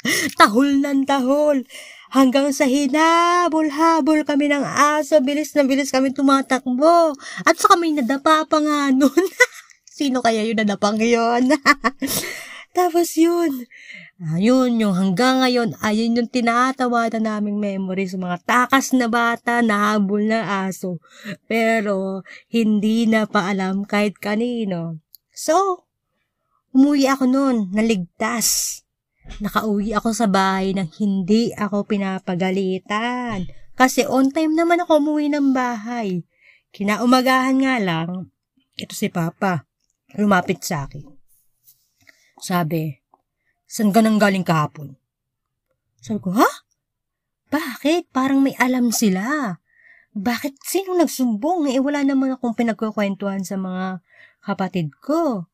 tahol 0.39 0.79
ng 0.79 1.03
tahol. 1.03 1.63
Hanggang 2.11 2.51
sa 2.51 2.67
hinabol-habol 2.67 4.27
kami 4.27 4.51
ng 4.51 4.63
aso, 4.67 5.23
bilis 5.23 5.55
na 5.55 5.63
bilis 5.63 5.95
kami 5.95 6.11
tumatakbo. 6.11 7.15
At 7.47 7.55
sa 7.55 7.71
kami 7.71 7.95
nadapa 7.95 8.43
pa 8.47 8.59
nga 8.59 8.91
nun. 8.91 9.25
Sino 10.01 10.25
kaya 10.25 10.41
yung 10.41 10.57
nadapang 10.57 10.97
yun? 10.97 11.53
Tapos 12.73 13.13
yun, 13.13 13.69
ayun 14.17 14.81
yung 14.81 14.97
hanggang 14.97 15.45
ngayon, 15.45 15.77
ayun 15.77 16.17
yung 16.17 16.25
tinatawa 16.25 17.05
na 17.13 17.37
naming 17.37 17.61
memory 17.61 18.09
sa 18.09 18.17
mga 18.17 18.41
takas 18.41 18.97
na 18.97 19.05
bata, 19.05 19.61
nahabol 19.61 20.25
na 20.25 20.65
aso. 20.65 20.97
Pero, 21.45 22.25
hindi 22.49 23.05
na 23.05 23.29
paalam 23.29 23.85
kahit 23.85 24.17
kanino. 24.17 25.05
So, 25.29 25.85
umuwi 26.73 27.05
ako 27.05 27.29
noon, 27.29 27.57
naligtas. 27.69 28.81
Nakauwi 29.37 29.93
ako 29.93 30.17
sa 30.17 30.25
bahay 30.25 30.73
nang 30.73 30.89
hindi 30.97 31.53
ako 31.53 31.85
pinapagalitan. 31.85 33.45
Kasi 33.77 34.09
on 34.09 34.33
time 34.33 34.57
naman 34.57 34.81
ako 34.81 34.97
umuwi 34.97 35.29
ng 35.29 35.53
bahay. 35.53 36.25
Kinaumagahan 36.73 37.61
nga 37.61 37.77
lang, 37.77 38.33
ito 38.79 38.97
si 38.97 39.13
Papa, 39.13 39.69
lumapit 40.17 40.63
sa 40.63 40.87
akin. 40.87 41.05
Sabi, 42.41 42.97
saan 43.69 43.93
ka 43.93 44.01
nang 44.01 44.17
galing 44.17 44.43
kahapon? 44.43 44.97
Sabi 46.01 46.19
ko, 46.19 46.33
ha? 46.33 46.49
Bakit? 47.51 48.09
Parang 48.09 48.41
may 48.41 48.57
alam 48.57 48.89
sila. 48.89 49.55
Bakit? 50.15 50.57
Sino 50.63 50.97
nagsumbong? 50.97 51.69
Eh, 51.69 51.77
wala 51.77 52.01
naman 52.01 52.33
akong 52.33 52.57
pinagkukwentuhan 52.57 53.45
sa 53.45 53.59
mga 53.59 54.01
kapatid 54.41 54.95
ko. 54.97 55.51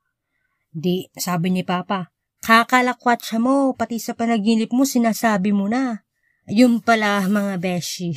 Di, 0.72 1.10
sabi 1.18 1.52
ni 1.52 1.68
Papa, 1.68 2.14
kakalakwat 2.40 3.26
siya 3.26 3.42
mo, 3.42 3.76
pati 3.76 4.00
sa 4.00 4.16
panaginip 4.16 4.72
mo, 4.72 4.88
sinasabi 4.88 5.52
mo 5.52 5.68
na. 5.68 6.08
Yun 6.48 6.80
pala, 6.80 7.26
mga 7.28 7.60
beshi. 7.60 8.16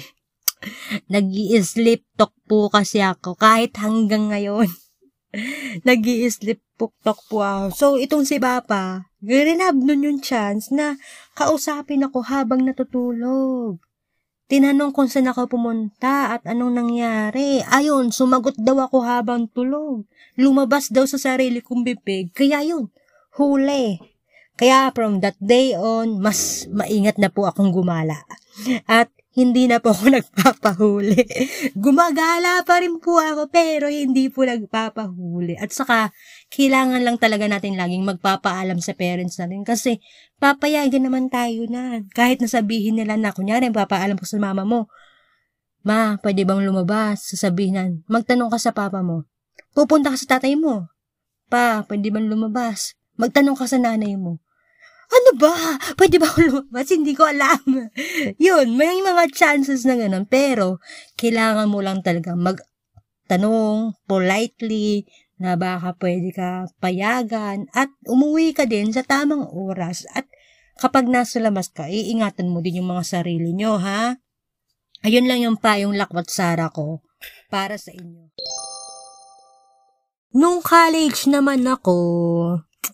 nag 1.12 1.32
sleep 1.64 2.04
talk 2.20 2.36
po 2.44 2.68
kasi 2.68 3.00
ako 3.00 3.34
kahit 3.34 3.74
hanggang 3.80 4.28
ngayon. 4.30 4.68
nag 5.86 6.02
sleep 6.30 6.60
puktok 6.74 7.18
po 7.28 7.44
ako. 7.44 7.66
So, 7.76 7.86
itong 8.00 8.26
si 8.26 8.40
Papa, 8.40 9.12
rinab 9.20 9.76
nun 9.76 10.06
yung 10.06 10.20
chance 10.24 10.72
na 10.72 10.96
kausapin 11.36 12.02
ako 12.06 12.24
habang 12.24 12.64
natutulog. 12.64 13.78
Tinanong 14.50 14.90
kung 14.90 15.06
saan 15.06 15.30
ako 15.30 15.46
pumunta 15.46 16.34
at 16.34 16.42
anong 16.42 16.74
nangyari. 16.74 17.62
Ayon, 17.70 18.10
sumagot 18.10 18.58
daw 18.58 18.82
ako 18.82 19.06
habang 19.06 19.46
tulog. 19.46 20.02
Lumabas 20.34 20.90
daw 20.90 21.06
sa 21.06 21.22
sarili 21.22 21.62
kong 21.62 21.86
bibig. 21.86 22.34
Kaya 22.34 22.58
yun, 22.66 22.90
huli. 23.38 24.02
Kaya 24.58 24.90
from 24.90 25.22
that 25.22 25.38
day 25.38 25.78
on, 25.78 26.18
mas 26.18 26.66
maingat 26.66 27.14
na 27.22 27.30
po 27.30 27.46
akong 27.46 27.70
gumala. 27.70 28.26
At 28.90 29.14
hindi 29.30 29.70
na 29.70 29.78
po 29.78 29.94
ako 29.94 30.10
nagpapahuli. 30.18 31.22
Gumagala 31.78 32.66
pa 32.66 32.82
rin 32.82 32.98
po 32.98 33.22
ako 33.22 33.46
pero 33.46 33.86
hindi 33.86 34.26
po 34.26 34.42
nagpapahuli. 34.42 35.54
At 35.54 35.70
saka, 35.70 36.10
kailangan 36.50 37.06
lang 37.06 37.16
talaga 37.22 37.46
natin 37.46 37.78
laging 37.78 38.02
magpapaalam 38.02 38.82
sa 38.82 38.98
parents 38.98 39.38
natin 39.38 39.62
kasi 39.62 40.02
papayagan 40.42 41.06
naman 41.06 41.30
tayo 41.30 41.70
na. 41.70 42.02
Kahit 42.10 42.42
nasabihin 42.42 42.98
nila 42.98 43.14
na, 43.14 43.30
kunyari, 43.30 43.70
papaalam 43.70 44.18
ko 44.18 44.26
sa 44.26 44.42
mama 44.42 44.66
mo, 44.66 44.90
Ma, 45.80 46.20
pwede 46.20 46.44
bang 46.44 46.60
lumabas? 46.60 47.32
Sasabihin 47.32 47.72
na, 47.72 47.88
magtanong 48.04 48.52
ka 48.52 48.60
sa 48.60 48.76
papa 48.76 49.00
mo. 49.00 49.24
Pupunta 49.72 50.12
ka 50.12 50.18
sa 50.20 50.36
tatay 50.36 50.52
mo. 50.52 50.92
Pa, 51.48 51.88
pwede 51.88 52.12
bang 52.12 52.28
lumabas? 52.28 53.00
Magtanong 53.16 53.56
ka 53.56 53.64
sa 53.64 53.80
nanay 53.80 54.12
mo 54.20 54.44
ano 55.10 55.30
ba? 55.34 55.54
Pwede 55.98 56.22
ba 56.22 56.30
akong 56.30 56.46
lumabas? 56.46 56.90
Hindi 56.94 57.12
ko 57.18 57.26
alam. 57.26 57.90
Yun, 58.38 58.78
may 58.78 59.02
mga 59.02 59.34
chances 59.34 59.82
na 59.82 59.98
ganun. 59.98 60.24
Pero, 60.30 60.78
kailangan 61.18 61.66
mo 61.66 61.82
lang 61.82 62.00
talaga 62.06 62.38
magtanong 62.38 63.98
politely 64.06 65.04
na 65.40 65.56
baka 65.56 65.96
pwede 65.98 66.30
ka 66.36 66.68
payagan 66.78 67.66
at 67.72 67.90
umuwi 68.06 68.54
ka 68.54 68.68
din 68.68 68.94
sa 68.94 69.02
tamang 69.02 69.48
oras. 69.50 70.06
At 70.14 70.30
kapag 70.78 71.10
nasa 71.10 71.42
labas 71.42 71.72
ka, 71.72 71.90
iingatan 71.90 72.52
mo 72.52 72.62
din 72.62 72.84
yung 72.84 72.92
mga 72.94 73.18
sarili 73.18 73.50
nyo, 73.56 73.80
ha? 73.80 74.20
Ayun 75.00 75.26
lang 75.26 75.40
yung 75.40 75.56
payong 75.56 75.96
lakwat 75.96 76.28
sara 76.28 76.68
ko 76.68 77.00
para 77.48 77.80
sa 77.80 77.88
inyo. 77.90 78.30
Nung 80.36 80.62
college 80.62 81.26
naman 81.26 81.66
ako, 81.66 81.96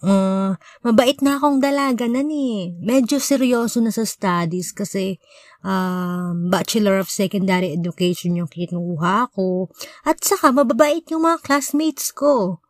uh, 0.03 0.57
mabait 0.85 1.17
na 1.25 1.41
akong 1.41 1.63
dalaga 1.63 2.09
na 2.11 2.21
ni. 2.21 2.75
Medyo 2.81 3.21
seryoso 3.21 3.81
na 3.81 3.95
sa 3.95 4.03
studies 4.03 4.73
kasi 4.73 5.21
uh, 5.65 6.35
Bachelor 6.53 7.01
of 7.01 7.09
Secondary 7.09 7.73
Education 7.73 8.37
yung 8.37 8.51
kinuha 8.51 9.31
ko. 9.33 9.73
At 10.05 10.21
saka 10.21 10.53
mababait 10.53 11.07
yung 11.13 11.25
mga 11.25 11.45
classmates 11.45 12.13
ko. 12.13 12.61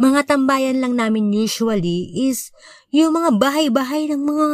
Mga 0.00 0.32
tambayan 0.32 0.80
lang 0.80 0.96
namin 0.96 1.28
usually 1.28 2.08
is 2.16 2.52
yung 2.88 3.12
mga 3.20 3.36
bahay-bahay 3.36 4.08
ng 4.08 4.24
mga 4.24 4.48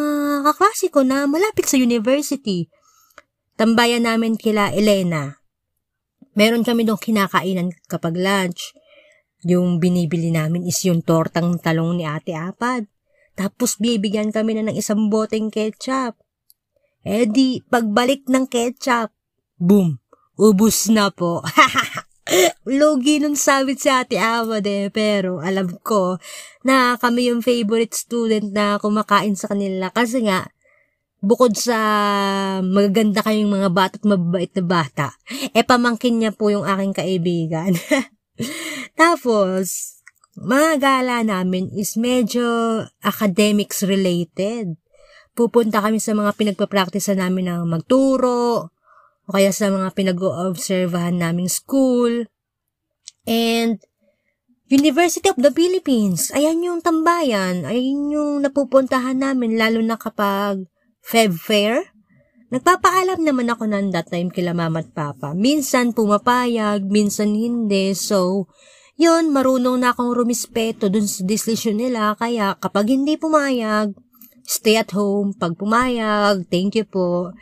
kaklase 0.50 0.90
ko 0.90 1.06
na 1.06 1.30
malapit 1.30 1.70
sa 1.70 1.78
university. 1.78 2.66
Tambayan 3.54 4.04
namin 4.04 4.34
kila 4.34 4.74
Elena. 4.74 5.38
Meron 6.36 6.66
kami 6.66 6.84
doon 6.84 7.00
kinakainan 7.00 7.72
kapag 7.88 8.18
lunch. 8.18 8.76
Yung 9.46 9.78
binibili 9.78 10.34
namin 10.34 10.66
is 10.66 10.82
yung 10.82 11.06
tortang 11.06 11.62
talong 11.62 11.94
ni 11.94 12.02
Ate 12.02 12.34
Apad. 12.34 12.90
Tapos 13.38 13.78
bibigyan 13.78 14.34
kami 14.34 14.58
na 14.58 14.66
ng 14.66 14.74
isang 14.74 15.06
boteng 15.06 15.54
ketchup. 15.54 16.18
Eh 17.06 17.30
pagbalik 17.70 18.26
ng 18.26 18.50
ketchup, 18.50 19.14
boom, 19.54 20.02
ubus 20.34 20.90
na 20.90 21.14
po. 21.14 21.46
Logi 22.66 23.22
nun 23.22 23.38
sabit 23.38 23.78
si 23.78 23.86
Ate 23.86 24.18
Awad 24.18 24.66
eh, 24.66 24.90
pero 24.90 25.38
alam 25.38 25.70
ko 25.78 26.18
na 26.66 26.98
kami 26.98 27.30
yung 27.30 27.38
favorite 27.38 27.94
student 27.94 28.50
na 28.50 28.82
kumakain 28.82 29.38
sa 29.38 29.46
kanila 29.54 29.94
kasi 29.94 30.26
nga, 30.26 30.50
bukod 31.22 31.54
sa 31.54 31.78
magaganda 32.66 33.22
kayong 33.22 33.54
mga 33.54 33.70
bata 33.70 33.94
at 34.02 34.04
mababait 34.10 34.50
na 34.58 34.64
bata, 34.66 35.06
eh 35.54 35.62
pamangkin 35.62 36.18
niya 36.18 36.34
po 36.34 36.50
yung 36.50 36.66
aking 36.66 36.98
kaibigan. 36.98 37.78
Tapos, 38.94 39.96
mga 40.36 40.80
gala 40.80 41.24
namin 41.24 41.72
is 41.72 41.96
medyo 41.96 42.44
academics 43.00 43.80
related. 43.80 44.76
Pupunta 45.32 45.80
kami 45.80 46.00
sa 46.00 46.12
mga 46.12 46.32
pinagpapraktisa 46.36 47.16
namin 47.16 47.48
ng 47.52 47.64
magturo, 47.68 48.72
o 49.26 49.30
kaya 49.32 49.50
sa 49.50 49.72
mga 49.72 49.92
pinag-oobservahan 49.96 51.16
naming 51.16 51.50
school. 51.50 52.28
And, 53.26 53.80
University 54.66 55.30
of 55.30 55.38
the 55.38 55.54
Philippines, 55.54 56.34
ayan 56.34 56.58
yung 56.58 56.82
tambayan, 56.82 57.62
ayan 57.62 58.10
yung 58.10 58.42
napupuntahan 58.42 59.14
namin, 59.14 59.54
lalo 59.54 59.78
na 59.78 59.94
kapag 59.94 60.66
Feb 61.06 61.38
Fair. 61.38 61.95
Nagpapaalam 62.56 63.20
naman 63.20 63.52
ako 63.52 63.68
ng 63.68 63.92
that 63.92 64.08
time 64.08 64.32
kila 64.32 64.56
mama 64.56 64.80
at 64.80 64.88
papa. 64.96 65.36
Minsan 65.36 65.92
pumapayag, 65.92 66.88
minsan 66.88 67.36
hindi. 67.36 67.92
So, 67.92 68.48
yun, 68.96 69.28
marunong 69.28 69.84
na 69.84 69.92
akong 69.92 70.16
rumispeto 70.16 70.88
dun 70.88 71.04
sa 71.04 71.20
decision 71.28 71.76
nila, 71.76 72.16
kaya 72.16 72.56
kapag 72.56 72.96
hindi 72.96 73.20
pumayag, 73.20 73.92
stay 74.40 74.80
at 74.80 74.88
home. 74.96 75.36
Pag 75.36 75.60
pumayag, 75.60 76.48
thank 76.48 76.80
you 76.80 76.88
po. 76.88 77.36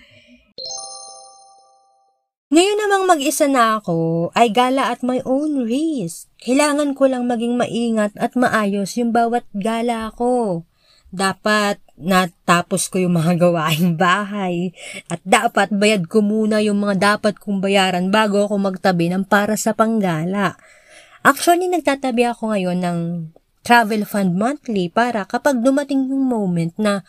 Ngayon 2.51 2.79
namang 2.83 3.07
mag-isa 3.07 3.47
na 3.47 3.79
ako, 3.79 4.35
ay 4.35 4.51
gala 4.51 4.91
at 4.91 5.07
my 5.07 5.23
own 5.23 5.63
risk. 5.63 6.27
Kailangan 6.43 6.99
ko 6.99 7.07
lang 7.07 7.31
maging 7.31 7.55
maingat 7.55 8.19
at 8.19 8.35
maayos 8.35 8.99
yung 8.99 9.15
bawat 9.15 9.47
gala 9.55 10.11
ko. 10.19 10.67
Dapat 11.15 11.79
natapos 11.95 12.91
ko 12.91 12.99
yung 12.99 13.15
mga 13.15 13.39
gawaing 13.47 13.95
bahay 13.95 14.75
at 15.07 15.23
dapat 15.23 15.71
bayad 15.71 16.11
ko 16.11 16.27
muna 16.27 16.59
yung 16.59 16.83
mga 16.83 17.15
dapat 17.15 17.39
kong 17.39 17.63
bayaran 17.63 18.11
bago 18.11 18.43
ako 18.43 18.59
magtabi 18.59 19.15
ng 19.15 19.23
para 19.23 19.55
sa 19.55 19.79
panggala. 19.79 20.59
Actually, 21.23 21.71
nagtatabi 21.71 22.27
ako 22.27 22.51
ngayon 22.51 22.79
ng 22.83 22.99
travel 23.65 24.05
fund 24.05 24.37
monthly 24.37 24.93
para 24.93 25.25
kapag 25.25 25.65
dumating 25.65 26.11
yung 26.13 26.29
moment 26.29 26.75
na 26.77 27.01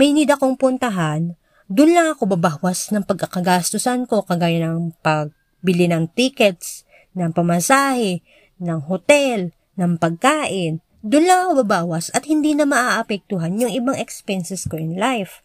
may 0.00 0.14
need 0.14 0.30
akong 0.32 0.56
puntahan, 0.56 1.36
doon 1.68 1.92
lang 1.92 2.08
ako 2.16 2.32
babawas 2.38 2.88
ng 2.94 3.04
pagkakagastusan 3.04 4.08
ko 4.08 4.24
kagaya 4.24 4.72
ng 4.72 4.96
pagbili 5.04 5.84
ng 5.84 6.08
tickets, 6.16 6.88
ng 7.12 7.28
pamasahe, 7.36 8.24
ng 8.56 8.80
hotel, 8.88 9.52
ng 9.76 10.00
pagkain. 10.00 10.80
Doon 11.08 11.24
lang 11.24 11.38
ako 11.48 11.64
babawas 11.64 12.12
at 12.12 12.28
hindi 12.28 12.52
na 12.52 12.68
maaapektuhan 12.68 13.56
yung 13.56 13.72
ibang 13.72 13.96
expenses 13.96 14.68
ko 14.68 14.76
in 14.76 15.00
life. 15.00 15.40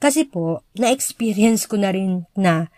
Kasi 0.00 0.24
po, 0.24 0.64
na-experience 0.72 1.68
ko 1.68 1.76
na 1.76 1.92
rin 1.92 2.24
na 2.32 2.72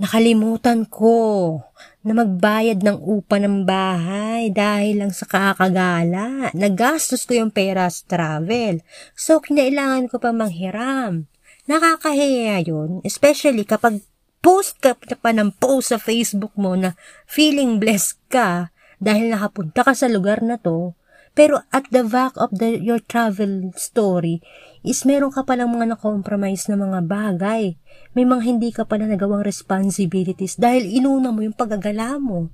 Nakalimutan 0.00 0.88
ko 0.88 1.60
na 2.00 2.16
magbayad 2.16 2.80
ng 2.80 3.04
upa 3.04 3.36
ng 3.36 3.68
bahay 3.68 4.48
dahil 4.48 5.04
lang 5.04 5.12
sa 5.12 5.28
kakagala. 5.28 6.48
Nagastos 6.56 7.28
ko 7.28 7.36
yung 7.36 7.52
pera 7.52 7.84
sa 7.92 8.08
travel. 8.08 8.80
So, 9.12 9.44
kinailangan 9.44 10.08
ko 10.08 10.16
pa 10.16 10.32
manghiram. 10.32 11.28
Nakakahiya 11.68 12.64
yun, 12.64 13.04
especially 13.04 13.68
kapag 13.68 14.00
post 14.40 14.80
ka 14.80 14.96
pa 14.96 15.36
ng 15.36 15.52
post 15.60 15.92
sa 15.92 16.00
Facebook 16.00 16.56
mo 16.56 16.72
na 16.80 16.96
feeling 17.28 17.76
blessed 17.76 18.16
ka 18.32 18.72
dahil 19.00 19.32
nakapunta 19.32 19.82
ka 19.82 19.96
sa 19.96 20.06
lugar 20.06 20.44
na 20.44 20.60
to, 20.60 20.92
pero 21.32 21.64
at 21.72 21.88
the 21.88 22.04
back 22.04 22.36
of 22.36 22.52
the, 22.52 22.76
your 22.76 23.00
travel 23.00 23.72
story 23.78 24.44
is 24.84 25.08
meron 25.08 25.32
ka 25.32 25.46
palang 25.46 25.72
mga 25.72 25.96
na-compromise 25.96 26.68
na 26.68 26.76
mga 26.76 27.00
bagay. 27.06 27.78
May 28.12 28.26
mga 28.26 28.42
hindi 28.44 28.68
ka 28.74 28.84
pala 28.84 29.08
nagawang 29.08 29.46
responsibilities 29.46 30.58
dahil 30.58 30.84
inuna 30.84 31.30
mo 31.30 31.40
yung 31.40 31.56
paggagala 31.56 32.18
mo. 32.18 32.50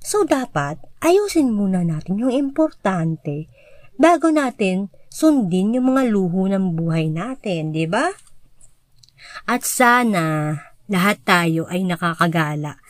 So, 0.00 0.24
dapat, 0.24 0.80
ayusin 1.04 1.52
muna 1.52 1.84
natin 1.84 2.16
yung 2.16 2.32
importante 2.32 3.50
bago 4.00 4.32
natin 4.32 4.88
sundin 5.12 5.76
yung 5.76 5.92
mga 5.92 6.08
luho 6.08 6.48
ng 6.48 6.72
buhay 6.72 7.12
natin, 7.12 7.76
di 7.76 7.84
ba? 7.84 8.08
At 9.44 9.66
sana, 9.66 10.56
lahat 10.88 11.20
tayo 11.26 11.68
ay 11.68 11.84
nakakagala 11.84 12.80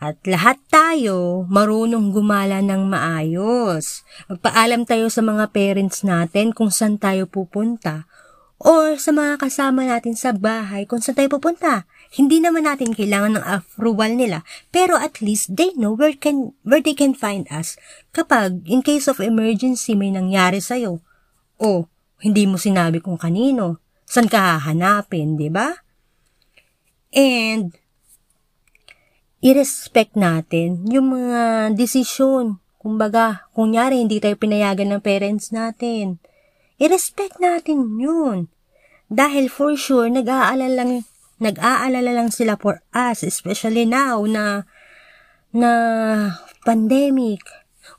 at 0.00 0.16
lahat 0.24 0.56
tayo 0.72 1.44
marunong 1.52 2.08
gumala 2.08 2.64
ng 2.64 2.88
maayos. 2.88 4.00
Magpaalam 4.32 4.88
tayo 4.88 5.12
sa 5.12 5.20
mga 5.20 5.52
parents 5.52 6.00
natin 6.08 6.56
kung 6.56 6.72
saan 6.72 6.96
tayo 6.96 7.28
pupunta. 7.28 8.08
Or 8.56 8.96
sa 8.96 9.12
mga 9.12 9.36
kasama 9.40 9.84
natin 9.84 10.16
sa 10.16 10.32
bahay 10.32 10.88
kung 10.88 11.04
saan 11.04 11.20
tayo 11.20 11.28
pupunta. 11.36 11.84
Hindi 12.16 12.40
naman 12.40 12.64
natin 12.64 12.96
kailangan 12.96 13.40
ng 13.40 13.44
approval 13.44 14.16
nila, 14.16 14.42
pero 14.72 14.96
at 14.96 15.20
least 15.20 15.52
they 15.52 15.70
know 15.76 15.92
where, 15.92 16.16
can, 16.16 16.56
where 16.64 16.80
they 16.80 16.96
can 16.96 17.12
find 17.12 17.44
us 17.52 17.76
kapag 18.10 18.64
in 18.66 18.80
case 18.80 19.06
of 19.06 19.20
emergency 19.20 19.92
may 19.92 20.10
nangyari 20.10 20.64
sa'yo. 20.64 21.04
O, 21.60 21.88
hindi 22.24 22.48
mo 22.48 22.56
sinabi 22.56 23.04
kung 23.04 23.20
kanino. 23.20 23.84
Saan 24.08 24.28
ka 24.28 24.56
hahanapin, 24.58 25.36
di 25.36 25.52
ba? 25.52 25.72
And, 27.12 27.79
i-respect 29.40 30.16
natin 30.16 30.84
yung 30.88 31.16
mga 31.16 31.72
desisyon. 31.76 32.60
Kumbaga, 32.80 33.48
kunyari 33.52 34.00
hindi 34.00 34.20
tayo 34.20 34.36
pinayagan 34.40 34.96
ng 34.96 35.02
parents 35.04 35.52
natin. 35.52 36.20
I-respect 36.80 37.36
natin 37.40 38.00
yun. 38.00 38.48
Dahil 39.12 39.52
for 39.52 39.76
sure, 39.76 40.08
nag-aalala 40.08 40.72
lang, 40.72 41.04
nag-aalala 41.40 42.12
lang 42.14 42.30
sila 42.32 42.56
for 42.56 42.80
us, 42.96 43.20
especially 43.20 43.84
now 43.84 44.24
na, 44.24 44.64
na 45.52 45.70
pandemic. 46.64 47.44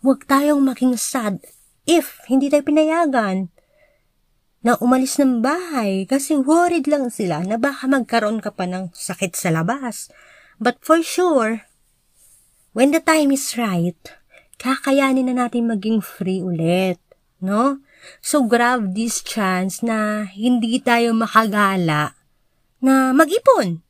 Huwag 0.01 0.25
tayong 0.25 0.65
maging 0.65 0.97
sad 0.97 1.41
if 1.85 2.21
hindi 2.25 2.49
tayo 2.49 2.65
pinayagan. 2.65 3.53
na 4.61 4.77
umalis 4.77 5.17
ng 5.17 5.41
bahay 5.41 6.05
kasi 6.05 6.37
worried 6.37 6.85
lang 6.85 7.09
sila 7.09 7.41
na 7.41 7.57
baka 7.57 7.89
magkaroon 7.89 8.37
ka 8.37 8.53
pa 8.53 8.69
ng 8.69 8.93
sakit 8.93 9.33
sa 9.33 9.49
labas. 9.49 10.13
But 10.61 10.77
for 10.85 11.01
sure, 11.01 11.65
when 12.77 12.93
the 12.93 13.01
time 13.01 13.33
is 13.33 13.57
right, 13.57 13.97
kakayanin 14.61 15.33
na 15.33 15.49
natin 15.49 15.65
maging 15.65 16.05
free 16.05 16.37
ulit. 16.37 17.01
No? 17.41 17.81
So 18.21 18.45
grab 18.45 18.93
this 18.93 19.25
chance 19.25 19.81
na 19.81 20.29
hindi 20.29 20.77
tayo 20.77 21.17
makagala 21.17 22.13
na 22.77 23.09
mag-ipon. 23.09 23.81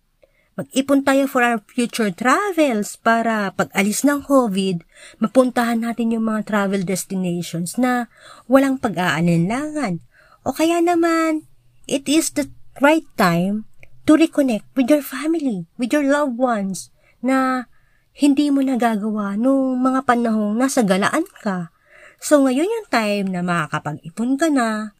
Mag-ipon 0.55 1.03
tayo 1.03 1.27
for 1.27 1.43
our 1.43 1.59
future 1.59 2.11
travels 2.11 2.95
para 2.95 3.51
pag 3.51 3.67
alis 3.75 4.07
ng 4.07 4.23
COVID, 4.23 4.83
mapuntahan 5.19 5.83
natin 5.83 6.15
yung 6.15 6.31
mga 6.31 6.47
travel 6.47 6.87
destinations 6.87 7.75
na 7.75 8.07
walang 8.47 8.79
pag-aalinlangan 8.79 9.99
o 10.47 10.55
kaya 10.55 10.79
naman, 10.79 11.51
it 11.83 12.07
is 12.07 12.31
the 12.31 12.47
right 12.79 13.07
time 13.19 13.67
to 14.11 14.19
reconnect 14.19 14.67
with 14.75 14.91
your 14.91 14.99
family, 14.99 15.63
with 15.79 15.95
your 15.95 16.03
loved 16.03 16.35
ones, 16.35 16.91
na 17.23 17.63
hindi 18.11 18.51
mo 18.51 18.59
nagagawa 18.59 19.39
nung 19.39 19.79
mga 19.79 20.03
panahong 20.03 20.59
nasa 20.59 20.83
galaan 20.83 21.23
ka. 21.39 21.71
So 22.19 22.43
ngayon 22.43 22.67
yung 22.67 22.87
time 22.91 23.31
na 23.31 23.39
makakapag-ipon 23.39 24.35
ka 24.35 24.51
na, 24.51 24.91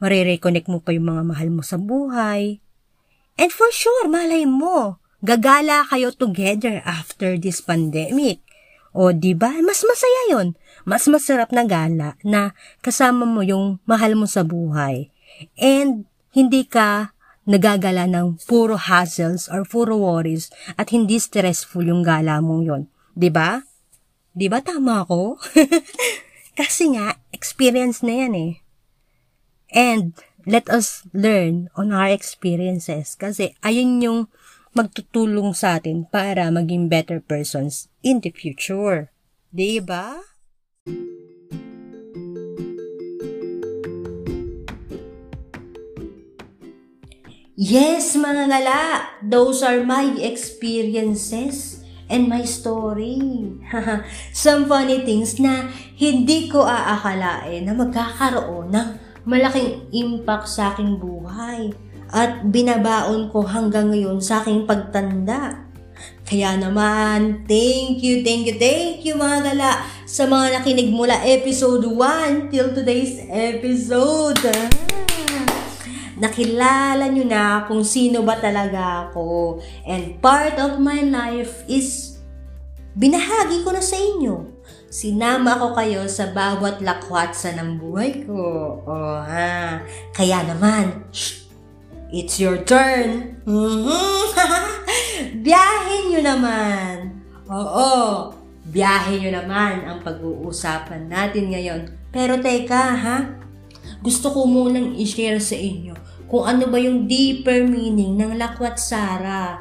marireconnect 0.00 0.72
mo 0.72 0.80
pa 0.80 0.96
yung 0.96 1.12
mga 1.12 1.22
mahal 1.28 1.48
mo 1.52 1.60
sa 1.60 1.76
buhay. 1.76 2.64
And 3.36 3.52
for 3.52 3.68
sure, 3.68 4.08
malay 4.08 4.48
mo, 4.48 4.96
gagala 5.20 5.84
kayo 5.92 6.08
together 6.08 6.80
after 6.88 7.36
this 7.36 7.60
pandemic. 7.60 8.40
O, 8.96 9.12
di 9.12 9.36
ba? 9.36 9.60
Mas 9.60 9.84
masaya 9.84 10.22
yon. 10.32 10.56
Mas 10.88 11.04
masarap 11.04 11.52
na 11.52 11.68
gala 11.68 12.16
na 12.24 12.56
kasama 12.80 13.28
mo 13.28 13.44
yung 13.44 13.76
mahal 13.84 14.16
mo 14.16 14.24
sa 14.24 14.40
buhay. 14.40 15.12
And 15.60 16.08
hindi 16.32 16.64
ka 16.64 17.11
nagagala 17.48 18.06
ng 18.06 18.38
puro 18.46 18.78
hassles 18.78 19.50
or 19.50 19.66
puro 19.66 19.98
worries 19.98 20.50
at 20.78 20.94
hindi 20.94 21.18
stressful 21.18 21.82
yung 21.82 22.06
gala 22.06 22.38
mong 22.38 22.62
yon. 22.62 22.82
Di 23.12 23.28
ba? 23.28 23.62
Di 24.32 24.46
ba 24.46 24.62
tama 24.64 25.02
ako? 25.04 25.36
Kasi 26.58 26.94
nga, 26.96 27.18
experience 27.32 28.04
na 28.04 28.24
yan 28.24 28.34
eh. 28.36 28.52
And 29.72 30.12
let 30.44 30.68
us 30.68 31.06
learn 31.16 31.72
on 31.78 31.96
our 31.96 32.12
experiences 32.12 33.16
kasi 33.16 33.56
ayun 33.64 34.04
yung 34.04 34.20
magtutulong 34.76 35.56
sa 35.56 35.80
atin 35.80 36.08
para 36.08 36.48
maging 36.52 36.92
better 36.92 37.24
persons 37.24 37.88
in 38.04 38.20
the 38.20 38.32
future. 38.32 39.08
Di 39.48 39.80
ba? 39.80 40.20
Yes, 47.52 48.16
mga 48.16 48.48
ngala, 48.48 48.80
those 49.20 49.60
are 49.60 49.84
my 49.84 50.16
experiences 50.24 51.84
and 52.08 52.24
my 52.24 52.48
story. 52.48 53.20
Some 54.32 54.64
funny 54.72 55.04
things 55.04 55.36
na 55.36 55.68
hindi 56.00 56.48
ko 56.48 56.64
aakalain 56.64 57.68
na 57.68 57.76
magkakaroon 57.76 58.72
ng 58.72 58.88
malaking 59.28 59.84
impact 59.92 60.48
sa 60.48 60.72
aking 60.72 60.96
buhay 60.96 61.76
at 62.08 62.40
binabaon 62.48 63.28
ko 63.28 63.44
hanggang 63.44 63.92
ngayon 63.92 64.24
sa 64.24 64.40
aking 64.40 64.64
pagtanda. 64.64 65.68
Kaya 66.24 66.56
naman, 66.56 67.44
thank 67.44 68.00
you, 68.00 68.24
thank 68.24 68.48
you, 68.48 68.56
thank 68.56 69.04
you 69.04 69.12
mga 69.12 69.52
gala 69.52 69.84
sa 70.08 70.24
mga 70.24 70.56
nakinig 70.56 70.88
mula 70.88 71.20
episode 71.20 71.84
1 71.84 72.48
till 72.48 72.72
today's 72.72 73.20
episode. 73.28 74.40
Ah, 74.40 75.01
nakilala 76.22 77.10
nyo 77.10 77.26
na 77.26 77.66
kung 77.66 77.82
sino 77.82 78.22
ba 78.22 78.38
talaga 78.38 79.10
ako. 79.10 79.58
And 79.82 80.22
part 80.22 80.54
of 80.62 80.78
my 80.78 81.02
life 81.02 81.66
is 81.66 82.14
binahagi 82.94 83.66
ko 83.66 83.74
na 83.74 83.82
sa 83.82 83.98
inyo. 83.98 84.62
Sinama 84.86 85.58
ko 85.58 85.74
kayo 85.74 86.06
sa 86.06 86.30
bawat 86.30 86.78
lakwatsa 86.78 87.58
ng 87.58 87.82
buhay 87.82 88.22
ko. 88.22 88.38
Oh, 88.86 89.18
ha. 89.18 89.82
Kaya 90.14 90.46
naman, 90.46 91.10
shh, 91.10 91.42
It's 92.12 92.36
your 92.36 92.60
turn. 92.60 93.40
Mm-hmm. 93.48 93.88
Biyahin 95.48 96.12
nyo 96.12 96.20
naman. 96.20 97.24
Oo, 97.48 97.88
biyahin 98.68 99.24
nyo 99.24 99.30
naman 99.40 99.88
ang 99.88 100.04
pag-uusapan 100.04 101.08
natin 101.08 101.48
ngayon. 101.56 101.88
Pero 102.12 102.36
teka 102.36 102.92
ha, 103.00 103.16
gusto 104.04 104.28
ko 104.28 104.44
munang 104.44 104.92
i-share 104.92 105.40
sa 105.40 105.56
inyo 105.56 105.96
kung 106.32 106.48
ano 106.48 106.64
ba 106.72 106.80
yung 106.80 107.04
deeper 107.04 107.68
meaning 107.68 108.16
ng 108.16 108.40
lakwat 108.40 108.80
Sara. 108.80 109.60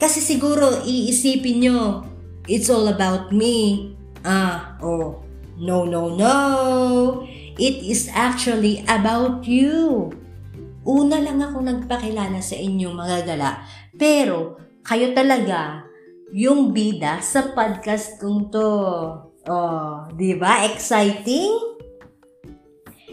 Kasi 0.00 0.24
siguro 0.24 0.80
iisipin 0.80 1.60
nyo, 1.60 1.80
it's 2.48 2.72
all 2.72 2.88
about 2.88 3.28
me. 3.36 3.92
Ah, 4.24 4.80
oh, 4.80 5.20
no, 5.60 5.84
no, 5.84 6.08
no. 6.16 6.36
It 7.60 7.84
is 7.84 8.08
actually 8.16 8.80
about 8.88 9.44
you. 9.44 10.08
Una 10.88 11.20
lang 11.20 11.44
ako 11.44 11.60
nagpakilala 11.60 12.40
sa 12.40 12.56
inyong 12.56 12.96
mga 12.96 13.36
gala. 13.36 13.60
Pero, 14.00 14.56
kayo 14.80 15.12
talaga 15.12 15.84
yung 16.32 16.72
bida 16.72 17.20
sa 17.20 17.52
podcast 17.52 18.16
kong 18.16 18.48
to. 18.48 18.72
Oh, 19.44 20.08
di 20.16 20.32
ba? 20.32 20.64
Exciting? 20.64 21.76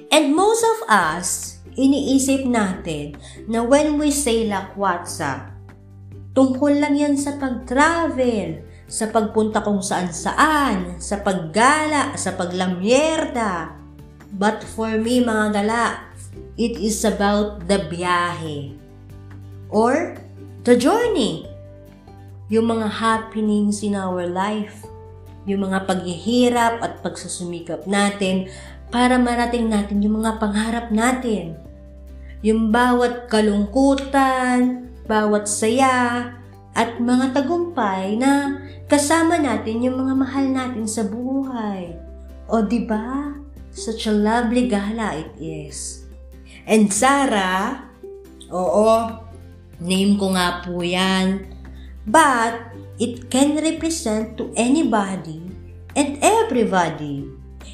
And 0.07 0.31
most 0.31 0.63
of 0.63 0.87
us, 0.87 1.56
iniisip 1.77 2.49
natin 2.49 3.15
na 3.45 3.61
when 3.61 4.01
we 4.01 4.09
say 4.09 4.49
lakwatsa, 4.49 5.53
tungkol 6.33 6.73
lang 6.73 6.97
yan 6.97 7.15
sa 7.15 7.37
pag-travel, 7.37 8.65
sa 8.89 9.07
pagpunta 9.13 9.61
kung 9.61 9.79
saan-saan, 9.79 10.97
sa 10.97 11.21
paggala, 11.21 12.17
sa 12.17 12.33
paglamyerda. 12.33 13.77
But 14.33 14.65
for 14.65 14.91
me, 14.99 15.23
mga 15.23 15.45
gala, 15.55 16.07
It 16.57 16.81
is 16.81 17.05
about 17.05 17.69
the 17.69 17.85
biyahe 17.85 18.73
or 19.69 20.17
the 20.65 20.73
journey. 20.73 21.45
Yung 22.49 22.73
mga 22.73 22.97
happenings 22.97 23.85
in 23.85 23.93
our 23.93 24.25
life, 24.25 24.81
yung 25.45 25.69
mga 25.69 25.85
paghihirap 25.85 26.81
at 26.81 27.05
pagsusumikap 27.05 27.85
natin 27.85 28.49
para 28.89 29.21
marating 29.21 29.69
natin 29.69 30.01
yung 30.01 30.25
mga 30.25 30.41
pangarap 30.41 30.89
natin. 30.89 31.61
Yung 32.47 32.71
bawat 32.71 33.27
kalungkutan, 33.27 34.87
bawat 35.03 35.51
saya, 35.51 36.31
at 36.71 36.95
mga 36.95 37.35
tagumpay 37.35 38.15
na 38.15 38.63
kasama 38.87 39.35
natin 39.35 39.83
yung 39.83 39.99
mga 39.99 40.15
mahal 40.15 40.45
natin 40.47 40.87
sa 40.87 41.03
buhay. 41.03 41.91
O 42.47 42.63
di 42.63 42.87
ba? 42.87 43.35
Such 43.75 44.07
a 44.07 44.15
lovely 44.15 44.71
gala 44.71 45.19
it 45.19 45.35
is. 45.43 46.07
And 46.63 46.87
Sarah, 46.87 47.83
oo, 48.47 49.11
name 49.83 50.15
ko 50.15 50.31
nga 50.31 50.63
po 50.63 50.79
yan. 50.79 51.51
But, 52.07 52.71
it 52.95 53.27
can 53.27 53.59
represent 53.59 54.39
to 54.39 54.55
anybody 54.55 55.43
and 55.99 56.15
everybody. 56.23 57.27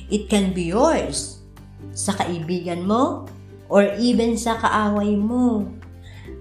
It 0.09 0.33
can 0.33 0.49
be 0.49 0.73
yours. 0.73 1.45
Sa 1.93 2.17
kaibigan 2.17 2.89
mo, 2.89 3.29
or 3.67 3.93
even 3.99 4.35
sa 4.35 4.59
kaaway 4.59 5.15
mo. 5.15 5.67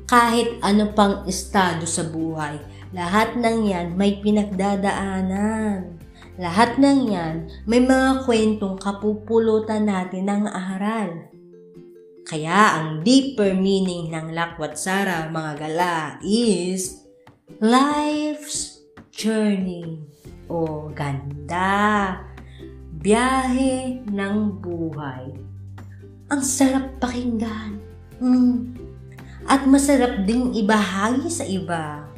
Kahit 0.06 0.61
ano 0.61 0.92
pang 0.92 1.24
estado 1.24 1.88
sa 1.88 2.04
buhay, 2.04 2.61
lahat 2.92 3.38
ng 3.38 3.68
yan 3.68 3.87
may 3.96 4.20
pinagdadaanan. 4.20 5.96
Lahat 6.40 6.80
ng 6.80 7.12
yan 7.12 7.48
may 7.68 7.80
mga 7.80 8.24
kwentong 8.24 8.80
kapupulutan 8.80 9.88
natin 9.88 10.28
ng 10.28 10.44
aral. 10.48 11.32
Kaya 12.22 12.80
ang 12.80 13.04
deeper 13.04 13.52
meaning 13.52 14.08
ng 14.08 14.32
Lakwat 14.32 14.78
Sara 14.78 15.28
mga 15.28 15.52
gala 15.58 15.96
is 16.24 17.04
life's 17.61 18.80
journey 19.12 20.00
o 20.48 20.88
ganda, 20.92 22.20
biyahe 23.00 24.04
ng 24.08 24.37
buhay. 24.61 25.52
Ang 26.33 26.40
sarap 26.40 26.97
pakinggan. 26.97 27.77
Mm. 28.16 28.73
At 29.45 29.68
masarap 29.68 30.25
ding 30.25 30.57
ibahagi 30.57 31.29
sa 31.29 31.45
iba. 31.45 32.09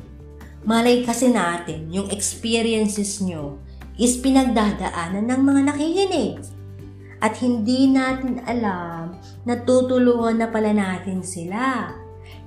Malay 0.62 1.02
kasi 1.02 1.34
natin 1.34 1.90
yung 1.90 2.06
experiences 2.14 3.18
nyo 3.18 3.58
is 3.98 4.14
pinagdadaanan 4.22 5.26
ng 5.26 5.40
mga 5.42 5.60
nakikinig 5.66 6.38
at 7.18 7.34
hindi 7.42 7.90
natin 7.90 8.38
alam 8.46 9.18
na 9.42 9.54
tutulungan 9.66 10.38
na 10.38 10.46
pala 10.46 10.70
natin 10.70 11.26
sila. 11.26 11.90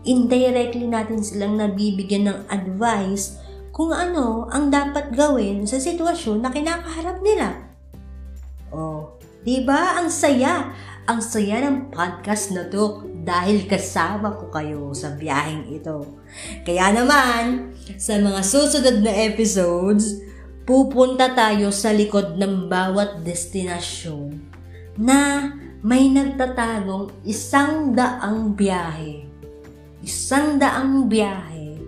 Indirectly 0.08 0.88
natin 0.88 1.20
silang 1.20 1.60
nabibigyan 1.60 2.32
ng 2.32 2.40
advice 2.48 3.44
kung 3.76 3.92
ano 3.92 4.48
ang 4.56 4.72
dapat 4.72 5.12
gawin 5.12 5.68
sa 5.68 5.82
sitwasyon 5.84 6.48
na 6.48 6.50
kinakaharap 6.54 7.20
nila. 7.20 7.60
Oh, 8.72 9.18
'di 9.42 9.66
ba? 9.66 9.98
Ang 9.98 10.10
saya 10.14 10.74
ang 11.08 11.24
saya 11.24 11.64
ng 11.64 11.88
podcast 11.88 12.52
na 12.52 12.68
to 12.68 13.08
dahil 13.24 13.64
kasama 13.64 14.36
ko 14.36 14.52
kayo 14.52 14.92
sa 14.92 15.16
biyaheng 15.16 15.72
ito. 15.72 16.04
Kaya 16.68 16.92
naman, 16.92 17.72
sa 17.96 18.20
mga 18.20 18.44
susunod 18.44 19.00
na 19.00 19.16
episodes, 19.16 20.20
pupunta 20.68 21.32
tayo 21.32 21.72
sa 21.72 21.96
likod 21.96 22.36
ng 22.36 22.68
bawat 22.68 23.24
destinasyon 23.24 24.36
na 25.00 25.52
may 25.80 26.12
nagtatagong 26.12 27.08
isang 27.24 27.96
daang 27.96 28.52
biyahe. 28.52 29.24
Isang 30.04 30.60
daang 30.60 31.08
biyahe 31.08 31.80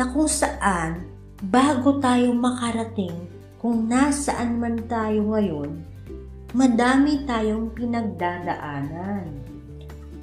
na 0.00 0.08
kung 0.08 0.32
saan 0.32 1.04
bago 1.44 2.00
tayo 2.00 2.32
makarating 2.32 3.28
kung 3.60 3.84
nasaan 3.84 4.56
man 4.56 4.80
tayo 4.88 5.36
ngayon, 5.36 5.95
madami 6.54 7.24
tayong 7.26 7.72
pinagdadaanan. 7.74 9.26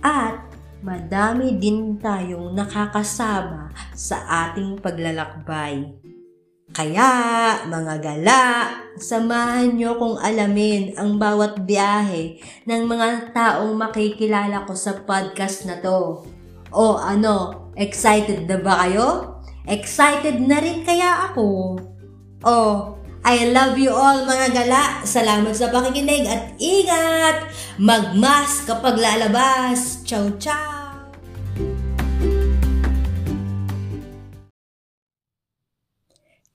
At 0.04 0.54
madami 0.84 1.56
din 1.60 2.00
tayong 2.00 2.56
nakakasama 2.56 3.72
sa 3.96 4.48
ating 4.48 4.80
paglalakbay. 4.84 6.04
Kaya, 6.74 7.10
mga 7.70 7.96
gala, 8.02 8.44
samahan 8.98 9.78
nyo 9.78 9.94
kung 10.00 10.18
alamin 10.18 10.98
ang 10.98 11.22
bawat 11.22 11.62
biyahe 11.64 12.42
ng 12.66 12.84
mga 12.90 13.30
taong 13.30 13.78
makikilala 13.78 14.66
ko 14.66 14.74
sa 14.74 14.98
podcast 15.06 15.70
na 15.70 15.78
to. 15.80 16.26
O 16.74 16.98
ano, 16.98 17.70
excited 17.78 18.50
na 18.50 18.58
ba 18.58 18.74
kayo? 18.84 19.38
Excited 19.70 20.42
na 20.42 20.58
rin 20.60 20.82
kaya 20.82 21.30
ako? 21.30 21.78
O, 22.42 22.56
I 23.24 23.56
love 23.56 23.80
you 23.80 23.96
all 23.96 24.28
mga 24.28 24.52
gala. 24.52 25.00
Salamat 25.08 25.56
sa 25.56 25.72
pakikinig 25.72 26.28
at 26.28 26.60
ingat! 26.60 27.48
Magmas 27.80 28.68
kapag 28.68 29.00
lalabas. 29.00 30.04
Ciao, 30.04 30.28
ciao! 30.36 30.84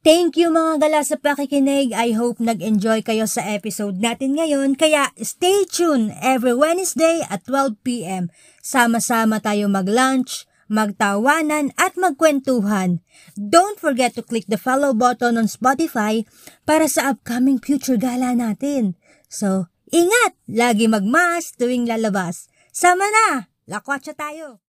Thank 0.08 0.40
you 0.40 0.48
mga 0.48 0.80
gala 0.80 1.04
sa 1.04 1.20
pakikinig. 1.20 1.92
I 1.92 2.16
hope 2.16 2.40
nag-enjoy 2.40 3.04
kayo 3.04 3.28
sa 3.28 3.44
episode 3.44 4.00
natin 4.00 4.40
ngayon. 4.40 4.72
Kaya 4.72 5.12
stay 5.20 5.68
tuned 5.68 6.16
every 6.24 6.56
Wednesday 6.56 7.20
at 7.28 7.44
12pm. 7.44 8.32
Sama-sama 8.64 9.36
tayo 9.40 9.68
mag-lunch, 9.68 10.47
magtawanan 10.68 11.72
at 11.80 11.96
magkwentuhan. 11.96 13.00
Don't 13.34 13.80
forget 13.80 14.14
to 14.14 14.22
click 14.22 14.44
the 14.46 14.60
follow 14.60 14.92
button 14.92 15.40
on 15.40 15.48
Spotify 15.48 16.22
para 16.68 16.86
sa 16.86 17.16
upcoming 17.16 17.58
future 17.58 17.96
gala 17.96 18.36
natin. 18.36 18.94
So, 19.32 19.72
ingat! 19.88 20.36
Lagi 20.48 20.86
magmas 20.86 21.56
tuwing 21.56 21.88
lalabas. 21.88 22.52
Sama 22.70 23.08
na! 23.08 23.50
Lakwatsa 23.64 24.12
tayo! 24.12 24.67